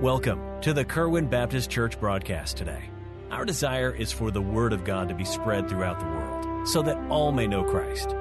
Welcome 0.00 0.62
to 0.62 0.72
the 0.72 0.82
Kerwin 0.82 1.26
Baptist 1.26 1.68
Church 1.68 2.00
broadcast 2.00 2.56
today. 2.56 2.84
Our 3.30 3.44
desire 3.44 3.94
is 3.94 4.10
for 4.10 4.30
the 4.30 4.40
Word 4.40 4.72
of 4.72 4.82
God 4.82 5.10
to 5.10 5.14
be 5.14 5.26
spread 5.26 5.68
throughout 5.68 6.00
the 6.00 6.06
world 6.06 6.66
so 6.66 6.80
that 6.80 6.96
all 7.10 7.32
may 7.32 7.46
know 7.46 7.62
Christ. 7.62 8.14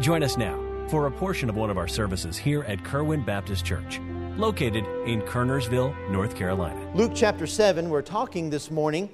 Join 0.00 0.22
us 0.22 0.38
now 0.38 0.58
for 0.88 1.06
a 1.06 1.10
portion 1.10 1.50
of 1.50 1.54
one 1.54 1.68
of 1.68 1.76
our 1.76 1.86
services 1.86 2.38
here 2.38 2.62
at 2.62 2.82
Kerwin 2.82 3.26
Baptist 3.26 3.62
Church, 3.66 4.00
located 4.38 4.86
in 5.06 5.20
Kernersville, 5.20 5.94
North 6.10 6.34
Carolina. 6.34 6.90
Luke 6.94 7.12
chapter 7.14 7.46
7, 7.46 7.90
we're 7.90 8.00
talking 8.00 8.48
this 8.48 8.70
morning 8.70 9.10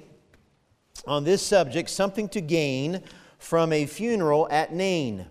on 1.05 1.25
this 1.25 1.41
subject 1.41 1.89
something 1.89 2.29
to 2.29 2.39
gain 2.39 3.01
from 3.39 3.73
a 3.73 3.85
funeral 3.85 4.47
at 4.49 4.73
Nain. 4.73 5.25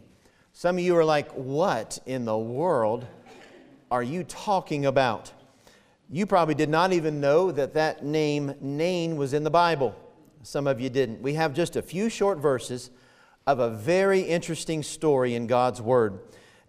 Some 0.53 0.77
of 0.77 0.85
you 0.85 0.95
are 0.99 1.05
like, 1.07 1.33
what 1.33 1.99
in 2.05 2.27
the 2.27 2.37
world 2.37 3.07
are 3.91 4.03
you 4.03 4.23
talking 4.23 4.85
about? 4.85 5.33
You 6.15 6.27
probably 6.27 6.55
did 6.55 6.69
not 6.69 6.93
even 6.93 7.21
know 7.21 7.51
that 7.51 7.75
that 7.75 8.05
name, 8.05 8.55
Nain, 8.61 9.17
was 9.17 9.35
in 9.35 9.43
the 9.43 9.51
Bible. 9.51 9.97
Some 10.45 10.69
of 10.69 10.81
you 10.81 10.89
didn't. 10.89 11.21
We 11.21 11.35
have 11.35 11.53
just 11.53 11.75
a 11.75 11.83
few 11.83 12.09
short 12.09 12.39
verses 12.39 12.93
of 13.49 13.59
a 13.59 13.69
very 13.69 14.21
interesting 14.21 14.85
story 14.85 15.35
in 15.35 15.49
God's 15.49 15.83
Word. 15.83 16.21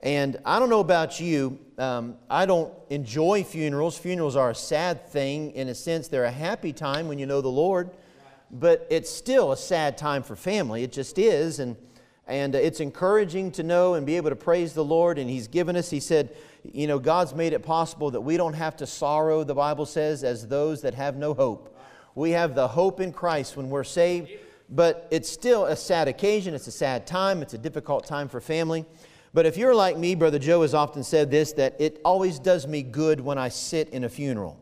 And 0.01 0.39
I 0.45 0.57
don't 0.57 0.71
know 0.71 0.79
about 0.79 1.19
you, 1.19 1.59
um, 1.77 2.15
I 2.27 2.47
don't 2.47 2.73
enjoy 2.89 3.43
funerals. 3.43 3.99
Funerals 3.99 4.35
are 4.35 4.49
a 4.49 4.55
sad 4.55 5.07
thing. 5.09 5.51
In 5.51 5.69
a 5.69 5.75
sense, 5.75 6.07
they're 6.07 6.25
a 6.25 6.31
happy 6.31 6.73
time 6.73 7.07
when 7.07 7.19
you 7.19 7.27
know 7.27 7.41
the 7.41 7.47
Lord, 7.47 7.91
but 8.49 8.87
it's 8.89 9.11
still 9.11 9.51
a 9.51 9.57
sad 9.57 9.95
time 9.95 10.23
for 10.23 10.35
family. 10.35 10.81
It 10.81 10.91
just 10.91 11.19
is. 11.19 11.59
And, 11.59 11.77
and 12.27 12.55
uh, 12.55 12.59
it's 12.59 12.79
encouraging 12.79 13.51
to 13.51 13.63
know 13.63 13.93
and 13.93 14.05
be 14.05 14.17
able 14.17 14.29
to 14.29 14.35
praise 14.35 14.73
the 14.73 14.83
Lord. 14.83 15.17
And 15.17 15.29
He's 15.29 15.47
given 15.47 15.75
us, 15.75 15.89
He 15.89 15.99
said, 15.99 16.35
you 16.63 16.87
know, 16.87 16.99
God's 16.99 17.33
made 17.33 17.53
it 17.53 17.63
possible 17.63 18.11
that 18.11 18.21
we 18.21 18.37
don't 18.37 18.53
have 18.53 18.75
to 18.77 18.87
sorrow, 18.87 19.43
the 19.43 19.53
Bible 19.53 19.85
says, 19.85 20.23
as 20.23 20.47
those 20.47 20.81
that 20.81 20.95
have 20.95 21.15
no 21.15 21.33
hope. 21.33 21.77
We 22.15 22.31
have 22.31 22.55
the 22.55 22.67
hope 22.67 22.99
in 22.99 23.11
Christ 23.11 23.57
when 23.57 23.69
we're 23.69 23.83
saved, 23.83 24.31
but 24.69 25.07
it's 25.11 25.29
still 25.29 25.65
a 25.65 25.75
sad 25.75 26.07
occasion. 26.07 26.53
It's 26.53 26.67
a 26.67 26.71
sad 26.71 27.05
time. 27.05 27.41
It's 27.41 27.53
a 27.53 27.57
difficult 27.57 28.07
time 28.07 28.29
for 28.29 28.41
family. 28.41 28.85
But 29.33 29.45
if 29.45 29.57
you're 29.57 29.75
like 29.75 29.97
me, 29.97 30.15
Brother 30.15 30.39
Joe 30.39 30.61
has 30.61 30.73
often 30.73 31.03
said 31.03 31.29
this 31.29 31.51
that 31.53 31.75
it 31.77 31.99
always 32.05 32.39
does 32.39 32.65
me 32.65 32.81
good 32.81 33.19
when 33.19 33.37
I 33.37 33.49
sit 33.49 33.89
in 33.89 34.05
a 34.05 34.09
funeral. 34.09 34.57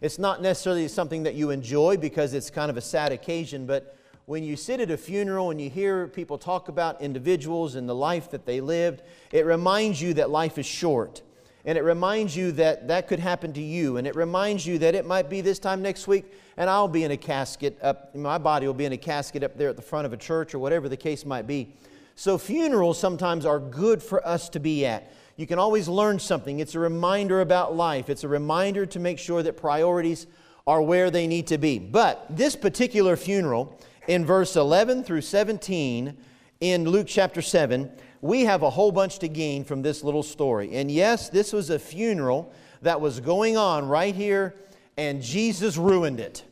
It's 0.00 0.18
not 0.18 0.42
necessarily 0.42 0.88
something 0.88 1.22
that 1.22 1.34
you 1.34 1.50
enjoy 1.50 1.96
because 1.96 2.34
it's 2.34 2.50
kind 2.50 2.68
of 2.68 2.76
a 2.76 2.80
sad 2.80 3.12
occasion, 3.12 3.66
but 3.66 3.96
when 4.26 4.42
you 4.42 4.56
sit 4.56 4.80
at 4.80 4.90
a 4.90 4.96
funeral 4.96 5.52
and 5.52 5.60
you 5.60 5.70
hear 5.70 6.08
people 6.08 6.36
talk 6.36 6.68
about 6.68 7.00
individuals 7.00 7.76
and 7.76 7.88
the 7.88 7.94
life 7.94 8.28
that 8.32 8.44
they 8.44 8.60
lived, 8.60 9.02
it 9.30 9.46
reminds 9.46 10.02
you 10.02 10.14
that 10.14 10.30
life 10.30 10.58
is 10.58 10.66
short 10.66 11.22
and 11.64 11.78
it 11.78 11.82
reminds 11.82 12.36
you 12.36 12.50
that 12.52 12.88
that 12.88 13.08
could 13.08 13.18
happen 13.18 13.52
to 13.52 13.60
you, 13.60 13.96
and 13.96 14.06
it 14.06 14.14
reminds 14.14 14.64
you 14.64 14.78
that 14.78 14.94
it 14.94 15.04
might 15.04 15.28
be 15.28 15.40
this 15.40 15.58
time 15.58 15.82
next 15.82 16.06
week, 16.06 16.24
and 16.56 16.70
I'll 16.70 16.86
be 16.86 17.02
in 17.02 17.10
a 17.10 17.16
casket 17.16 17.76
up, 17.82 18.14
my 18.14 18.38
body 18.38 18.68
will 18.68 18.74
be 18.74 18.84
in 18.84 18.92
a 18.92 18.96
casket 18.96 19.42
up 19.42 19.58
there 19.58 19.70
at 19.70 19.74
the 19.74 19.82
front 19.82 20.06
of 20.06 20.12
a 20.12 20.16
church 20.16 20.54
or 20.54 20.60
whatever 20.60 20.88
the 20.88 20.96
case 20.96 21.26
might 21.26 21.48
be. 21.48 21.74
So, 22.14 22.38
funerals 22.38 23.00
sometimes 23.00 23.44
are 23.44 23.58
good 23.58 24.00
for 24.00 24.24
us 24.24 24.48
to 24.50 24.60
be 24.60 24.86
at. 24.86 25.10
You 25.34 25.48
can 25.48 25.58
always 25.58 25.88
learn 25.88 26.20
something. 26.20 26.60
It's 26.60 26.76
a 26.76 26.78
reminder 26.78 27.40
about 27.40 27.74
life, 27.74 28.08
it's 28.10 28.22
a 28.22 28.28
reminder 28.28 28.86
to 28.86 29.00
make 29.00 29.18
sure 29.18 29.42
that 29.42 29.56
priorities 29.56 30.28
are 30.68 30.80
where 30.82 31.10
they 31.10 31.26
need 31.26 31.48
to 31.48 31.58
be. 31.58 31.80
But 31.80 32.26
this 32.30 32.54
particular 32.54 33.16
funeral, 33.16 33.76
in 34.06 34.24
verse 34.24 34.56
11 34.56 35.04
through 35.04 35.22
17 35.22 36.16
in 36.60 36.84
Luke 36.84 37.06
chapter 37.08 37.42
7, 37.42 37.90
we 38.20 38.44
have 38.44 38.62
a 38.62 38.70
whole 38.70 38.92
bunch 38.92 39.18
to 39.20 39.28
gain 39.28 39.64
from 39.64 39.82
this 39.82 40.02
little 40.02 40.22
story. 40.22 40.74
And 40.74 40.90
yes, 40.90 41.28
this 41.28 41.52
was 41.52 41.70
a 41.70 41.78
funeral 41.78 42.52
that 42.82 43.00
was 43.00 43.20
going 43.20 43.56
on 43.56 43.88
right 43.88 44.14
here, 44.14 44.54
and 44.96 45.22
Jesus 45.22 45.76
ruined 45.76 46.20
it. 46.20 46.44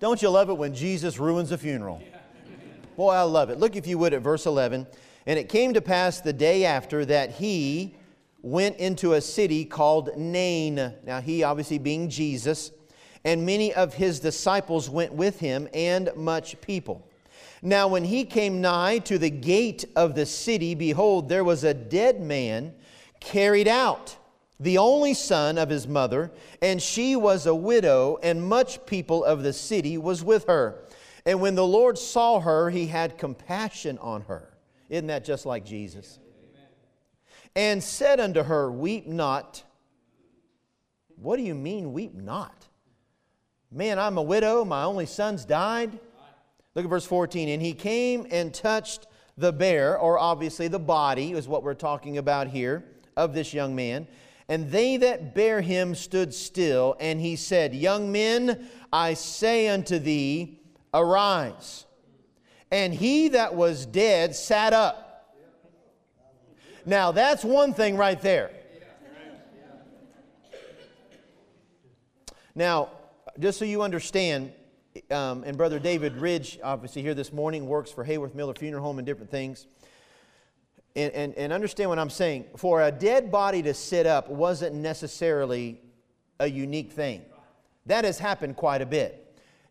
Don't 0.00 0.20
you 0.20 0.28
love 0.28 0.50
it 0.50 0.54
when 0.54 0.74
Jesus 0.74 1.18
ruins 1.18 1.52
a 1.52 1.58
funeral? 1.58 2.02
Boy, 2.96 3.12
I 3.12 3.22
love 3.22 3.50
it. 3.50 3.58
Look, 3.58 3.76
if 3.76 3.86
you 3.86 3.98
would, 3.98 4.12
at 4.12 4.22
verse 4.22 4.46
11. 4.46 4.86
And 5.26 5.38
it 5.38 5.48
came 5.48 5.72
to 5.74 5.80
pass 5.80 6.20
the 6.20 6.32
day 6.32 6.64
after 6.64 7.04
that 7.06 7.30
he 7.30 7.94
went 8.42 8.76
into 8.76 9.14
a 9.14 9.20
city 9.20 9.64
called 9.64 10.16
Nain. 10.16 10.92
Now, 11.04 11.20
he 11.20 11.42
obviously 11.42 11.78
being 11.78 12.10
Jesus, 12.10 12.70
and 13.24 13.46
many 13.46 13.72
of 13.72 13.94
his 13.94 14.20
disciples 14.20 14.90
went 14.90 15.12
with 15.12 15.40
him, 15.40 15.68
and 15.72 16.10
much 16.14 16.60
people. 16.60 17.06
Now, 17.62 17.88
when 17.88 18.04
he 18.04 18.24
came 18.24 18.60
nigh 18.60 18.98
to 19.00 19.18
the 19.18 19.30
gate 19.30 19.86
of 19.96 20.14
the 20.14 20.26
city, 20.26 20.74
behold, 20.74 21.30
there 21.30 21.44
was 21.44 21.64
a 21.64 21.72
dead 21.72 22.20
man 22.20 22.74
carried 23.20 23.68
out, 23.68 24.16
the 24.60 24.76
only 24.76 25.14
son 25.14 25.56
of 25.56 25.70
his 25.70 25.88
mother, 25.88 26.30
and 26.60 26.80
she 26.80 27.16
was 27.16 27.46
a 27.46 27.54
widow, 27.54 28.18
and 28.22 28.42
much 28.42 28.84
people 28.84 29.24
of 29.24 29.42
the 29.42 29.52
city 29.52 29.96
was 29.96 30.22
with 30.22 30.44
her. 30.46 30.84
And 31.24 31.40
when 31.40 31.54
the 31.54 31.66
Lord 31.66 31.96
saw 31.96 32.40
her, 32.40 32.68
he 32.68 32.86
had 32.86 33.16
compassion 33.16 33.96
on 33.98 34.22
her. 34.22 34.52
Isn't 34.90 35.06
that 35.06 35.24
just 35.24 35.46
like 35.46 35.64
Jesus? 35.64 36.18
And 37.56 37.82
said 37.82 38.20
unto 38.20 38.42
her, 38.42 38.70
Weep 38.70 39.06
not. 39.06 39.62
What 41.16 41.36
do 41.36 41.42
you 41.42 41.54
mean, 41.54 41.92
weep 41.92 42.14
not? 42.14 42.66
Man, 43.76 43.98
I'm 43.98 44.18
a 44.18 44.22
widow, 44.22 44.64
my 44.64 44.84
only 44.84 45.04
son's 45.04 45.44
died. 45.44 45.98
Look 46.76 46.84
at 46.84 46.88
verse 46.88 47.06
14. 47.06 47.48
And 47.48 47.60
he 47.60 47.72
came 47.72 48.24
and 48.30 48.54
touched 48.54 49.08
the 49.36 49.52
bear, 49.52 49.98
or 49.98 50.16
obviously 50.16 50.68
the 50.68 50.78
body, 50.78 51.32
is 51.32 51.48
what 51.48 51.64
we're 51.64 51.74
talking 51.74 52.18
about 52.18 52.46
here, 52.46 52.84
of 53.16 53.34
this 53.34 53.52
young 53.52 53.74
man. 53.74 54.06
And 54.48 54.70
they 54.70 54.96
that 54.98 55.34
bear 55.34 55.60
him 55.60 55.96
stood 55.96 56.32
still, 56.32 56.96
and 57.00 57.20
he 57.20 57.34
said, 57.34 57.74
Young 57.74 58.12
men, 58.12 58.68
I 58.92 59.14
say 59.14 59.66
unto 59.66 59.98
thee, 59.98 60.60
arise. 60.92 61.84
And 62.70 62.94
he 62.94 63.26
that 63.30 63.56
was 63.56 63.86
dead 63.86 64.36
sat 64.36 64.72
up. 64.72 65.34
Now, 66.86 67.10
that's 67.10 67.42
one 67.44 67.74
thing 67.74 67.96
right 67.96 68.20
there. 68.22 68.52
Now, 72.54 72.90
just 73.38 73.58
so 73.58 73.64
you 73.64 73.82
understand, 73.82 74.52
um, 75.10 75.42
and 75.44 75.56
Brother 75.56 75.78
David 75.78 76.16
Ridge, 76.16 76.58
obviously 76.62 77.02
here 77.02 77.14
this 77.14 77.32
morning, 77.32 77.66
works 77.66 77.90
for 77.90 78.04
Hayworth 78.04 78.34
Miller 78.34 78.54
Funeral 78.54 78.82
Home 78.82 78.98
and 78.98 79.06
different 79.06 79.30
things. 79.30 79.66
And, 80.94 81.12
and, 81.12 81.34
and 81.34 81.52
understand 81.52 81.90
what 81.90 81.98
I'm 81.98 82.10
saying. 82.10 82.44
For 82.56 82.82
a 82.82 82.92
dead 82.92 83.32
body 83.32 83.62
to 83.62 83.74
sit 83.74 84.06
up 84.06 84.28
wasn't 84.28 84.76
necessarily 84.76 85.80
a 86.38 86.48
unique 86.48 86.92
thing. 86.92 87.22
That 87.86 88.04
has 88.04 88.18
happened 88.18 88.56
quite 88.56 88.80
a 88.80 88.86
bit. 88.86 89.20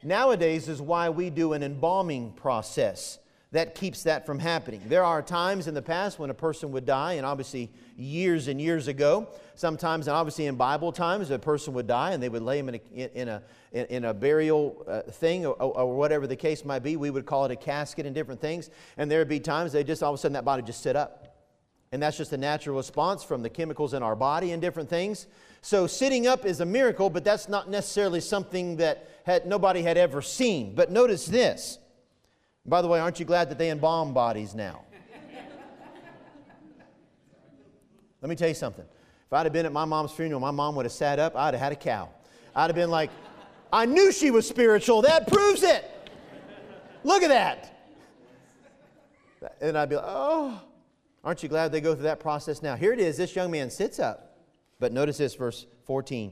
Nowadays 0.04 0.68
is 0.68 0.82
why 0.82 1.10
we 1.10 1.30
do 1.30 1.54
an 1.54 1.64
embalming 1.64 2.34
process 2.34 3.20
that 3.54 3.76
keeps 3.76 4.02
that 4.04 4.26
from 4.26 4.40
happening. 4.40 4.82
There 4.88 5.04
are 5.04 5.22
times 5.22 5.68
in 5.68 5.76
the 5.76 5.82
past 5.82 6.18
when 6.18 6.32
a 6.32 6.34
person 6.34 6.72
would 6.72 6.88
die, 6.88 7.14
and 7.14 7.26
obviously 7.26 7.70
years 7.96 8.48
and 8.48 8.60
years 8.60 8.88
ago, 8.88 9.30
sometimes, 9.54 10.08
and 10.08 10.18
obviously 10.18 10.48
in 10.48 10.56
Bible 10.56 10.92
times, 10.92 11.30
a 11.30 11.38
person 11.38 11.76
would 11.76 11.86
die 11.86 12.12
and 12.12 12.22
they 12.22 12.30
would 12.30 12.42
lay 12.42 12.58
him 12.58 12.70
in 12.70 12.76
a, 12.76 13.22
in 13.22 13.28
a, 13.30 13.44
in 13.72 14.06
a 14.06 14.14
burial 14.14 14.84
uh, 14.88 15.02
thing 15.04 15.46
or, 15.46 15.54
or, 15.54 15.96
whatever 15.96 16.26
the 16.26 16.36
case 16.36 16.66
might 16.66 16.80
be. 16.80 16.98
We 16.98 17.12
would 17.12 17.28
call 17.28 17.46
it 17.46 17.52
a 17.52 17.56
casket 17.56 18.08
and 18.08 18.16
different 18.16 18.42
things. 18.42 18.72
And 18.98 19.10
there 19.10 19.20
would 19.20 19.30
be 19.30 19.40
times 19.40 19.72
they 19.72 19.84
just 19.84 20.02
all 20.02 20.14
of 20.14 20.20
a 20.20 20.22
sudden 20.22 20.34
that 20.34 20.46
body 20.46 20.64
just 20.64 20.82
sit 20.82 20.96
up. 20.96 21.36
And 21.92 22.02
that's 22.02 22.18
just 22.18 22.34
a 22.34 22.38
natural 22.38 22.76
response 22.76 23.24
from 23.24 23.44
the 23.44 23.52
chemicals 23.52 23.94
in 23.94 24.02
our 24.02 24.16
body 24.16 24.52
and 24.52 24.62
different 24.64 24.90
things. 24.90 25.28
So 25.62 25.86
sitting 25.86 26.26
up 26.26 26.44
is 26.44 26.60
a 26.60 26.66
miracle, 26.66 27.12
but 27.12 27.24
that's 27.24 27.48
not 27.48 27.70
necessarily 27.70 28.20
something 28.20 28.78
that 28.78 29.08
had, 29.28 29.46
nobody 29.46 29.84
had 29.84 29.96
ever 29.96 30.24
seen. 30.24 30.74
But 30.74 30.92
notice 30.92 31.28
this 31.28 31.78
by 32.66 32.82
the 32.82 32.88
way, 32.88 33.00
aren't 33.00 33.20
you 33.20 33.26
glad 33.26 33.50
that 33.50 33.58
they 33.58 33.70
embalm 33.70 34.14
bodies 34.14 34.56
now? 34.56 34.86
Let 38.22 38.30
me 38.30 38.36
tell 38.36 38.48
you 38.48 38.56
something. 38.56 38.86
If 38.86 39.34
I'd 39.34 39.46
have 39.46 39.52
been 39.52 39.66
at 39.66 39.74
my 39.74 39.84
mom's 39.84 40.12
funeral, 40.12 40.40
my 40.40 40.52
mom 40.52 40.76
would 40.76 40.86
have 40.86 40.94
sat 40.94 41.20
up, 41.20 41.36
I'd 41.36 41.54
have 41.54 41.62
had 41.62 41.72
a 41.74 41.76
cow. 41.76 42.10
I'd 42.56 42.68
have 42.68 42.76
been 42.76 42.90
like, 42.90 43.10
I 43.72 43.86
knew 43.86 44.12
she 44.12 44.32
was 44.32 44.48
spiritual. 44.48 45.02
That 45.02 45.28
proves 45.28 45.64
it. 45.64 45.84
Look 47.04 47.24
at 47.24 47.30
that. 47.30 47.70
And 49.60 49.78
I'd 49.78 49.90
be 49.90 49.96
like, 49.96 50.06
oh, 50.08 50.62
aren't 51.24 51.44
you 51.44 51.50
glad 51.50 51.72
they 51.72 51.82
go 51.82 51.96
through 51.96 52.04
that 52.04 52.20
process 52.20 52.62
now? 52.62 52.76
Here 52.78 52.94
it 52.94 53.00
is. 53.00 53.18
This 53.18 53.36
young 53.36 53.52
man 53.52 53.70
sits 53.70 54.00
up. 54.00 54.38
But 54.80 54.94
notice 54.94 55.18
this, 55.18 55.36
verse 55.36 55.66
14. 55.86 56.32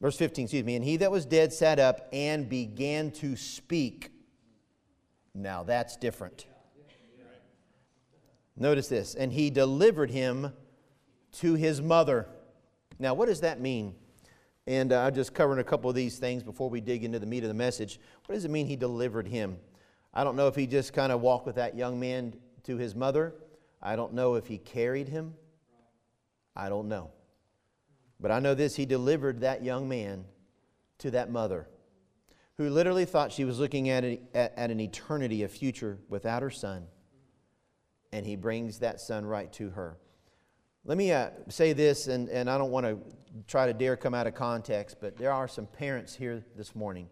Verse 0.00 0.16
15, 0.16 0.44
excuse 0.44 0.64
me. 0.64 0.76
And 0.76 0.84
he 0.84 0.98
that 0.98 1.10
was 1.10 1.24
dead 1.24 1.52
sat 1.52 1.80
up 1.80 2.08
and 2.12 2.48
began 2.48 3.10
to 3.12 3.34
speak. 3.34 4.12
Now 5.38 5.62
that's 5.62 5.96
different. 5.96 6.46
Notice 8.56 8.88
this. 8.88 9.14
And 9.14 9.32
he 9.32 9.50
delivered 9.50 10.10
him 10.10 10.52
to 11.34 11.54
his 11.54 11.80
mother. 11.80 12.26
Now, 12.98 13.14
what 13.14 13.26
does 13.26 13.42
that 13.42 13.60
mean? 13.60 13.94
And 14.66 14.92
uh, 14.92 15.02
I'm 15.02 15.14
just 15.14 15.32
covering 15.34 15.60
a 15.60 15.64
couple 15.64 15.88
of 15.88 15.94
these 15.94 16.18
things 16.18 16.42
before 16.42 16.68
we 16.68 16.80
dig 16.80 17.04
into 17.04 17.20
the 17.20 17.26
meat 17.26 17.44
of 17.44 17.48
the 17.48 17.54
message. 17.54 18.00
What 18.26 18.34
does 18.34 18.44
it 18.44 18.50
mean 18.50 18.66
he 18.66 18.74
delivered 18.74 19.28
him? 19.28 19.58
I 20.12 20.24
don't 20.24 20.34
know 20.34 20.48
if 20.48 20.56
he 20.56 20.66
just 20.66 20.92
kind 20.92 21.12
of 21.12 21.20
walked 21.20 21.46
with 21.46 21.54
that 21.54 21.76
young 21.76 22.00
man 22.00 22.34
to 22.64 22.76
his 22.76 22.96
mother. 22.96 23.34
I 23.80 23.94
don't 23.94 24.14
know 24.14 24.34
if 24.34 24.48
he 24.48 24.58
carried 24.58 25.08
him. 25.08 25.34
I 26.56 26.68
don't 26.68 26.88
know. 26.88 27.12
But 28.18 28.32
I 28.32 28.40
know 28.40 28.54
this 28.54 28.74
he 28.74 28.84
delivered 28.84 29.40
that 29.42 29.62
young 29.62 29.88
man 29.88 30.24
to 30.98 31.12
that 31.12 31.30
mother 31.30 31.68
who 32.58 32.68
literally 32.68 33.04
thought 33.04 33.32
she 33.32 33.44
was 33.44 33.60
looking 33.60 33.88
at, 33.88 34.04
a, 34.04 34.20
at, 34.34 34.70
an 34.70 34.80
eternity, 34.80 35.44
a 35.44 35.48
future 35.48 35.98
without 36.08 36.42
her 36.42 36.50
son. 36.50 36.84
And 38.12 38.26
he 38.26 38.34
brings 38.34 38.80
that 38.80 39.00
son 39.00 39.24
right 39.24 39.50
to 39.54 39.70
her. 39.70 39.96
Let 40.84 40.98
me 40.98 41.12
uh, 41.12 41.30
say 41.48 41.72
this, 41.72 42.08
and, 42.08 42.28
and 42.28 42.50
I 42.50 42.58
don't 42.58 42.72
want 42.72 42.84
to 42.84 42.98
try 43.46 43.66
to 43.66 43.72
dare 43.72 43.96
come 43.96 44.12
out 44.12 44.26
of 44.26 44.34
context, 44.34 44.96
but 45.00 45.16
there 45.16 45.32
are 45.32 45.46
some 45.46 45.66
parents 45.66 46.14
here 46.14 46.44
this 46.56 46.74
morning. 46.74 47.08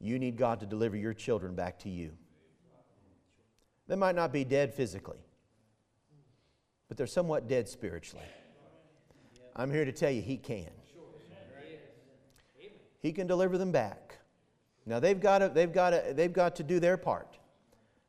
You 0.00 0.18
need 0.18 0.36
God 0.36 0.60
to 0.60 0.66
deliver 0.66 0.96
your 0.96 1.14
children 1.14 1.54
back 1.54 1.78
to 1.80 1.88
you. 1.88 2.12
They 3.86 3.96
might 3.96 4.16
not 4.16 4.32
be 4.32 4.44
dead 4.44 4.74
physically, 4.74 5.18
but 6.88 6.96
they're 6.96 7.06
somewhat 7.06 7.48
dead 7.48 7.68
spiritually. 7.68 8.24
I'm 9.56 9.70
here 9.70 9.84
to 9.84 9.92
tell 9.92 10.10
you, 10.10 10.22
He 10.22 10.36
can. 10.36 10.70
He 13.00 13.12
can 13.12 13.26
deliver 13.26 13.56
them 13.56 13.72
back. 13.72 14.09
Now 14.86 15.00
they've 15.00 15.20
got 15.20 15.38
to, 15.38 15.48
they've 15.48 15.72
got 15.72 15.90
to, 15.90 16.12
they've 16.14 16.32
got 16.32 16.56
to 16.56 16.62
do 16.62 16.80
their 16.80 16.96
part. 16.96 17.38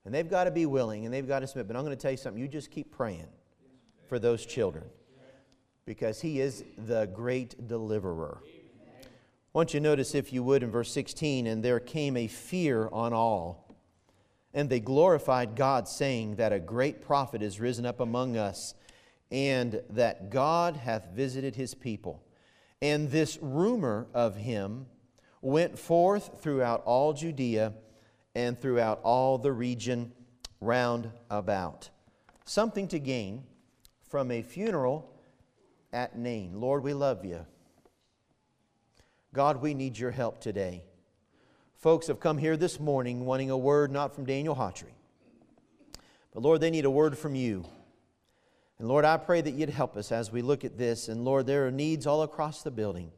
And 0.05 0.13
they've 0.13 0.29
got 0.29 0.45
to 0.45 0.51
be 0.51 0.65
willing 0.65 1.05
and 1.05 1.13
they've 1.13 1.27
got 1.27 1.39
to 1.39 1.47
submit. 1.47 1.67
But 1.67 1.75
I'm 1.75 1.83
going 1.83 1.95
to 1.95 2.01
tell 2.01 2.11
you 2.11 2.17
something. 2.17 2.41
You 2.41 2.47
just 2.47 2.71
keep 2.71 2.91
praying 2.91 3.27
for 4.07 4.19
those 4.19 4.45
children 4.45 4.85
because 5.85 6.21
He 6.21 6.39
is 6.39 6.63
the 6.87 7.05
great 7.07 7.67
deliverer. 7.67 8.41
I 9.53 9.57
want 9.57 9.73
you 9.73 9.79
to 9.79 9.83
notice, 9.83 10.15
if 10.15 10.31
you 10.31 10.43
would, 10.43 10.63
in 10.63 10.71
verse 10.71 10.91
16, 10.91 11.45
and 11.45 11.61
there 11.61 11.81
came 11.81 12.15
a 12.15 12.27
fear 12.27 12.87
on 12.93 13.11
all. 13.13 13.75
And 14.53 14.69
they 14.69 14.79
glorified 14.79 15.55
God, 15.55 15.87
saying 15.87 16.35
that 16.35 16.53
a 16.53 16.59
great 16.59 17.01
prophet 17.01 17.41
is 17.41 17.59
risen 17.59 17.85
up 17.85 17.99
among 17.99 18.37
us, 18.37 18.75
and 19.29 19.81
that 19.89 20.29
God 20.29 20.77
hath 20.77 21.09
visited 21.13 21.55
his 21.55 21.73
people. 21.73 22.23
And 22.81 23.11
this 23.11 23.37
rumor 23.41 24.07
of 24.13 24.37
him 24.37 24.85
went 25.41 25.77
forth 25.77 26.41
throughout 26.41 26.83
all 26.85 27.13
Judea 27.13 27.73
and 28.35 28.59
throughout 28.59 28.99
all 29.03 29.37
the 29.37 29.51
region 29.51 30.11
round 30.59 31.11
about. 31.29 31.89
Something 32.45 32.87
to 32.89 32.99
gain 32.99 33.43
from 34.09 34.31
a 34.31 34.41
funeral 34.41 35.09
at 35.91 36.17
Nain. 36.17 36.59
Lord, 36.59 36.83
we 36.83 36.93
love 36.93 37.25
you. 37.25 37.45
God, 39.33 39.61
we 39.61 39.73
need 39.73 39.97
your 39.97 40.11
help 40.11 40.41
today. 40.41 40.83
Folks 41.75 42.07
have 42.07 42.19
come 42.19 42.37
here 42.37 42.57
this 42.57 42.79
morning 42.79 43.25
wanting 43.25 43.49
a 43.49 43.57
word 43.57 43.91
not 43.91 44.13
from 44.13 44.25
Daniel 44.25 44.55
Hawtrey, 44.55 44.93
but 46.33 46.43
Lord, 46.43 46.61
they 46.61 46.69
need 46.69 46.85
a 46.85 46.91
word 46.91 47.17
from 47.17 47.33
you. 47.33 47.65
And 48.77 48.87
Lord, 48.87 49.05
I 49.05 49.17
pray 49.17 49.41
that 49.41 49.51
you'd 49.51 49.69
help 49.69 49.95
us 49.95 50.11
as 50.11 50.31
we 50.31 50.41
look 50.41 50.63
at 50.63 50.77
this. 50.77 51.07
And 51.07 51.23
Lord, 51.23 51.47
there 51.47 51.67
are 51.67 51.71
needs 51.71 52.05
all 52.05 52.23
across 52.23 52.61
the 52.61 52.71
building. 52.71 53.11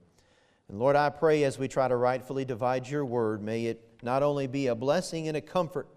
And 0.70 0.80
Lord, 0.80 0.96
I 0.96 1.10
pray 1.10 1.44
as 1.44 1.60
we 1.60 1.68
try 1.68 1.88
to 1.88 1.96
rightfully 1.96 2.46
divide 2.46 2.88
your 2.88 3.06
word, 3.06 3.42
may 3.42 3.66
it 3.66 3.82
not 4.02 4.24
only 4.24 4.48
be 4.48 4.68
a 4.68 4.76
blessing 4.76 5.28
and 5.28 5.38
a 5.38 5.42
comfort, 5.42 5.88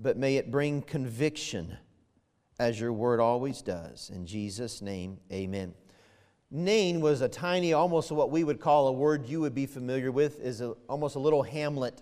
but 0.00 0.16
may 0.16 0.36
it 0.36 0.50
bring 0.50 0.82
conviction 0.82 1.76
as 2.58 2.78
your 2.78 2.92
word 2.92 3.20
always 3.20 3.62
does. 3.62 4.10
In 4.14 4.26
Jesus' 4.26 4.80
name, 4.80 5.18
amen. 5.32 5.74
Nain 6.50 7.00
was 7.00 7.20
a 7.20 7.28
tiny, 7.28 7.72
almost 7.72 8.12
what 8.12 8.30
we 8.30 8.44
would 8.44 8.60
call 8.60 8.88
a 8.88 8.92
word 8.92 9.26
you 9.26 9.40
would 9.40 9.54
be 9.54 9.66
familiar 9.66 10.12
with, 10.12 10.40
is 10.40 10.60
a, 10.60 10.74
almost 10.88 11.16
a 11.16 11.18
little 11.18 11.42
hamlet. 11.42 12.00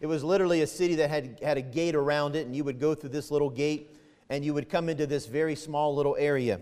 It 0.00 0.06
was 0.06 0.24
literally 0.24 0.62
a 0.62 0.66
city 0.66 0.96
that 0.96 1.10
had, 1.10 1.38
had 1.42 1.58
a 1.58 1.62
gate 1.62 1.94
around 1.94 2.34
it, 2.34 2.46
and 2.46 2.56
you 2.56 2.64
would 2.64 2.80
go 2.80 2.94
through 2.94 3.10
this 3.10 3.30
little 3.30 3.50
gate 3.50 3.94
and 4.30 4.44
you 4.44 4.54
would 4.54 4.68
come 4.68 4.88
into 4.88 5.06
this 5.06 5.26
very 5.26 5.54
small 5.54 5.94
little 5.94 6.16
area. 6.18 6.60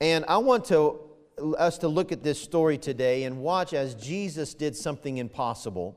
And 0.00 0.24
I 0.26 0.38
want 0.38 0.64
to, 0.66 1.00
us 1.58 1.78
to 1.78 1.88
look 1.88 2.12
at 2.12 2.22
this 2.22 2.40
story 2.40 2.78
today 2.78 3.24
and 3.24 3.38
watch 3.38 3.72
as 3.72 3.94
Jesus 3.94 4.54
did 4.54 4.76
something 4.76 5.18
impossible. 5.18 5.96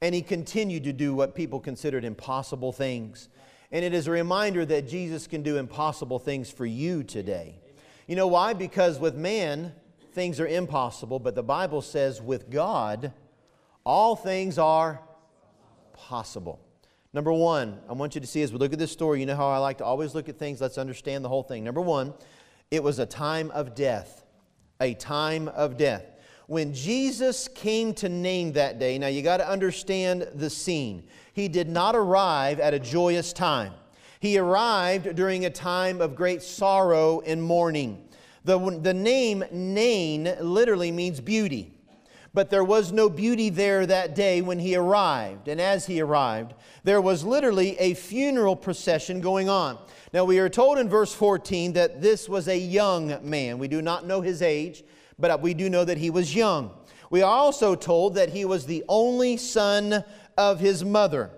And 0.00 0.14
he 0.14 0.22
continued 0.22 0.84
to 0.84 0.92
do 0.92 1.14
what 1.14 1.34
people 1.34 1.60
considered 1.60 2.04
impossible 2.04 2.72
things. 2.72 3.28
And 3.70 3.84
it 3.84 3.94
is 3.94 4.06
a 4.06 4.10
reminder 4.10 4.64
that 4.66 4.88
Jesus 4.88 5.26
can 5.26 5.42
do 5.42 5.56
impossible 5.56 6.18
things 6.18 6.50
for 6.50 6.66
you 6.66 7.02
today. 7.02 7.58
You 8.06 8.16
know 8.16 8.26
why? 8.26 8.52
Because 8.52 8.98
with 8.98 9.14
man, 9.14 9.72
things 10.12 10.40
are 10.40 10.46
impossible, 10.46 11.18
but 11.18 11.34
the 11.34 11.42
Bible 11.42 11.80
says 11.80 12.20
with 12.20 12.50
God, 12.50 13.12
all 13.84 14.16
things 14.16 14.58
are 14.58 15.00
possible. 15.94 16.60
Number 17.14 17.32
one, 17.32 17.78
I 17.88 17.92
want 17.92 18.14
you 18.14 18.20
to 18.20 18.26
see 18.26 18.42
as 18.42 18.52
we 18.52 18.58
look 18.58 18.72
at 18.72 18.78
this 18.78 18.92
story, 18.92 19.20
you 19.20 19.26
know 19.26 19.36
how 19.36 19.48
I 19.48 19.58
like 19.58 19.78
to 19.78 19.84
always 19.84 20.14
look 20.14 20.28
at 20.28 20.38
things, 20.38 20.60
let's 20.60 20.78
understand 20.78 21.24
the 21.24 21.28
whole 21.28 21.42
thing. 21.42 21.62
Number 21.62 21.80
one, 21.80 22.14
it 22.70 22.82
was 22.82 22.98
a 22.98 23.06
time 23.06 23.50
of 23.50 23.74
death. 23.74 24.21
A 24.82 24.94
time 24.94 25.46
of 25.48 25.76
death. 25.76 26.04
When 26.48 26.74
Jesus 26.74 27.46
came 27.46 27.94
to 27.94 28.08
Nain 28.08 28.52
that 28.54 28.80
day, 28.80 28.98
now 28.98 29.06
you 29.06 29.22
got 29.22 29.36
to 29.36 29.48
understand 29.48 30.26
the 30.34 30.50
scene. 30.50 31.04
He 31.32 31.46
did 31.46 31.68
not 31.68 31.94
arrive 31.94 32.58
at 32.58 32.74
a 32.74 32.80
joyous 32.80 33.32
time. 33.32 33.72
He 34.18 34.38
arrived 34.38 35.14
during 35.14 35.44
a 35.44 35.50
time 35.50 36.00
of 36.00 36.16
great 36.16 36.42
sorrow 36.42 37.20
and 37.20 37.40
mourning. 37.40 38.06
The, 38.44 38.58
the 38.80 38.92
name 38.92 39.44
Nain 39.52 40.34
literally 40.40 40.90
means 40.90 41.20
beauty. 41.20 41.72
But 42.34 42.48
there 42.48 42.64
was 42.64 42.92
no 42.92 43.10
beauty 43.10 43.50
there 43.50 43.84
that 43.84 44.14
day 44.14 44.40
when 44.40 44.58
he 44.58 44.74
arrived. 44.74 45.48
And 45.48 45.60
as 45.60 45.86
he 45.86 46.00
arrived, 46.00 46.54
there 46.82 47.00
was 47.00 47.24
literally 47.24 47.78
a 47.78 47.94
funeral 47.94 48.56
procession 48.56 49.20
going 49.20 49.50
on. 49.50 49.78
Now, 50.14 50.24
we 50.24 50.38
are 50.38 50.48
told 50.48 50.78
in 50.78 50.88
verse 50.88 51.12
14 51.12 51.74
that 51.74 52.00
this 52.00 52.28
was 52.28 52.48
a 52.48 52.58
young 52.58 53.18
man. 53.28 53.58
We 53.58 53.68
do 53.68 53.82
not 53.82 54.06
know 54.06 54.22
his 54.22 54.40
age, 54.40 54.82
but 55.18 55.42
we 55.42 55.52
do 55.52 55.68
know 55.68 55.84
that 55.84 55.98
he 55.98 56.10
was 56.10 56.34
young. 56.34 56.70
We 57.10 57.20
are 57.20 57.30
also 57.30 57.74
told 57.74 58.14
that 58.14 58.30
he 58.30 58.46
was 58.46 58.64
the 58.64 58.84
only 58.88 59.36
son 59.36 60.02
of 60.38 60.60
his 60.60 60.84
mother. 60.84 61.30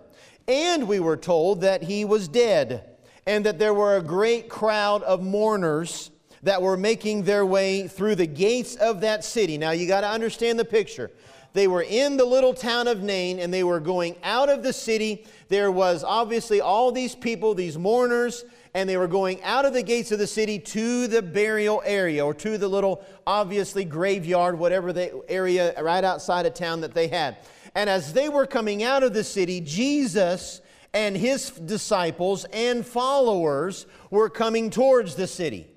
And 0.47 0.87
we 0.87 1.01
were 1.01 1.17
told 1.17 1.63
that 1.63 1.83
he 1.83 2.05
was 2.05 2.29
dead, 2.29 2.89
and 3.27 3.45
that 3.47 3.59
there 3.59 3.75
were 3.75 3.97
a 3.97 4.03
great 4.03 4.49
crowd 4.49 5.03
of 5.03 5.23
mourners 5.23 6.11
that 6.45 6.63
were 6.63 6.77
making 6.77 7.23
their 7.23 7.45
way 7.45 7.89
through 7.89 8.15
the 8.15 8.27
gates 8.27 8.77
of 8.77 9.01
that 9.01 9.25
city. 9.25 9.59
Now, 9.59 9.73
you 9.73 9.89
got 9.89 10.03
to 10.03 10.09
understand 10.09 10.59
the 10.59 10.65
picture. 10.65 11.11
They 11.55 11.69
were 11.69 11.83
in 11.83 12.17
the 12.17 12.25
little 12.25 12.53
town 12.53 12.89
of 12.89 13.03
Nain 13.03 13.39
and 13.39 13.53
they 13.53 13.65
were 13.65 13.81
going 13.81 14.17
out 14.23 14.49
of 14.49 14.63
the 14.63 14.73
city. 14.73 15.25
There 15.49 15.71
was 15.71 16.05
obviously 16.05 16.61
all 16.61 16.93
these 16.93 17.15
people, 17.15 17.55
these 17.55 17.79
mourners, 17.79 18.45
and 18.75 18.89
they 18.89 18.97
were 18.97 19.09
going 19.09 19.43
out 19.45 19.65
of 19.65 19.73
the 19.73 19.83
gates 19.83 20.11
of 20.11 20.19
the 20.19 20.27
city 20.27 20.59
to 20.59 21.07
the 21.07 21.23
burial 21.23 21.81
area 21.87 22.25
or 22.25 22.35
to 22.35 22.59
the 22.59 22.67
little, 22.67 23.05
obviously, 23.27 23.85
graveyard, 23.85 24.59
whatever 24.59 24.93
the 24.93 25.23
area 25.29 25.81
right 25.81 26.03
outside 26.03 26.45
of 26.45 26.55
town 26.55 26.81
that 26.81 26.93
they 26.93 27.07
had. 27.07 27.37
And 27.77 27.89
as 27.89 28.13
they 28.13 28.29
were 28.29 28.47
coming 28.47 28.83
out 28.83 29.05
of 29.05 29.15
the 29.15 29.25
city, 29.25 29.61
Jesus 29.61 30.61
and 30.93 31.17
his 31.17 31.51
disciples 31.51 32.45
and 32.53 32.85
followers 32.85 33.87
were 34.11 34.29
coming 34.29 34.71
towards 34.71 35.15
the 35.15 35.27
city. 35.29 35.69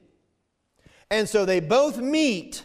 And 1.09 1.27
so 1.27 1.45
they 1.45 1.59
both 1.59 1.97
meet 1.97 2.63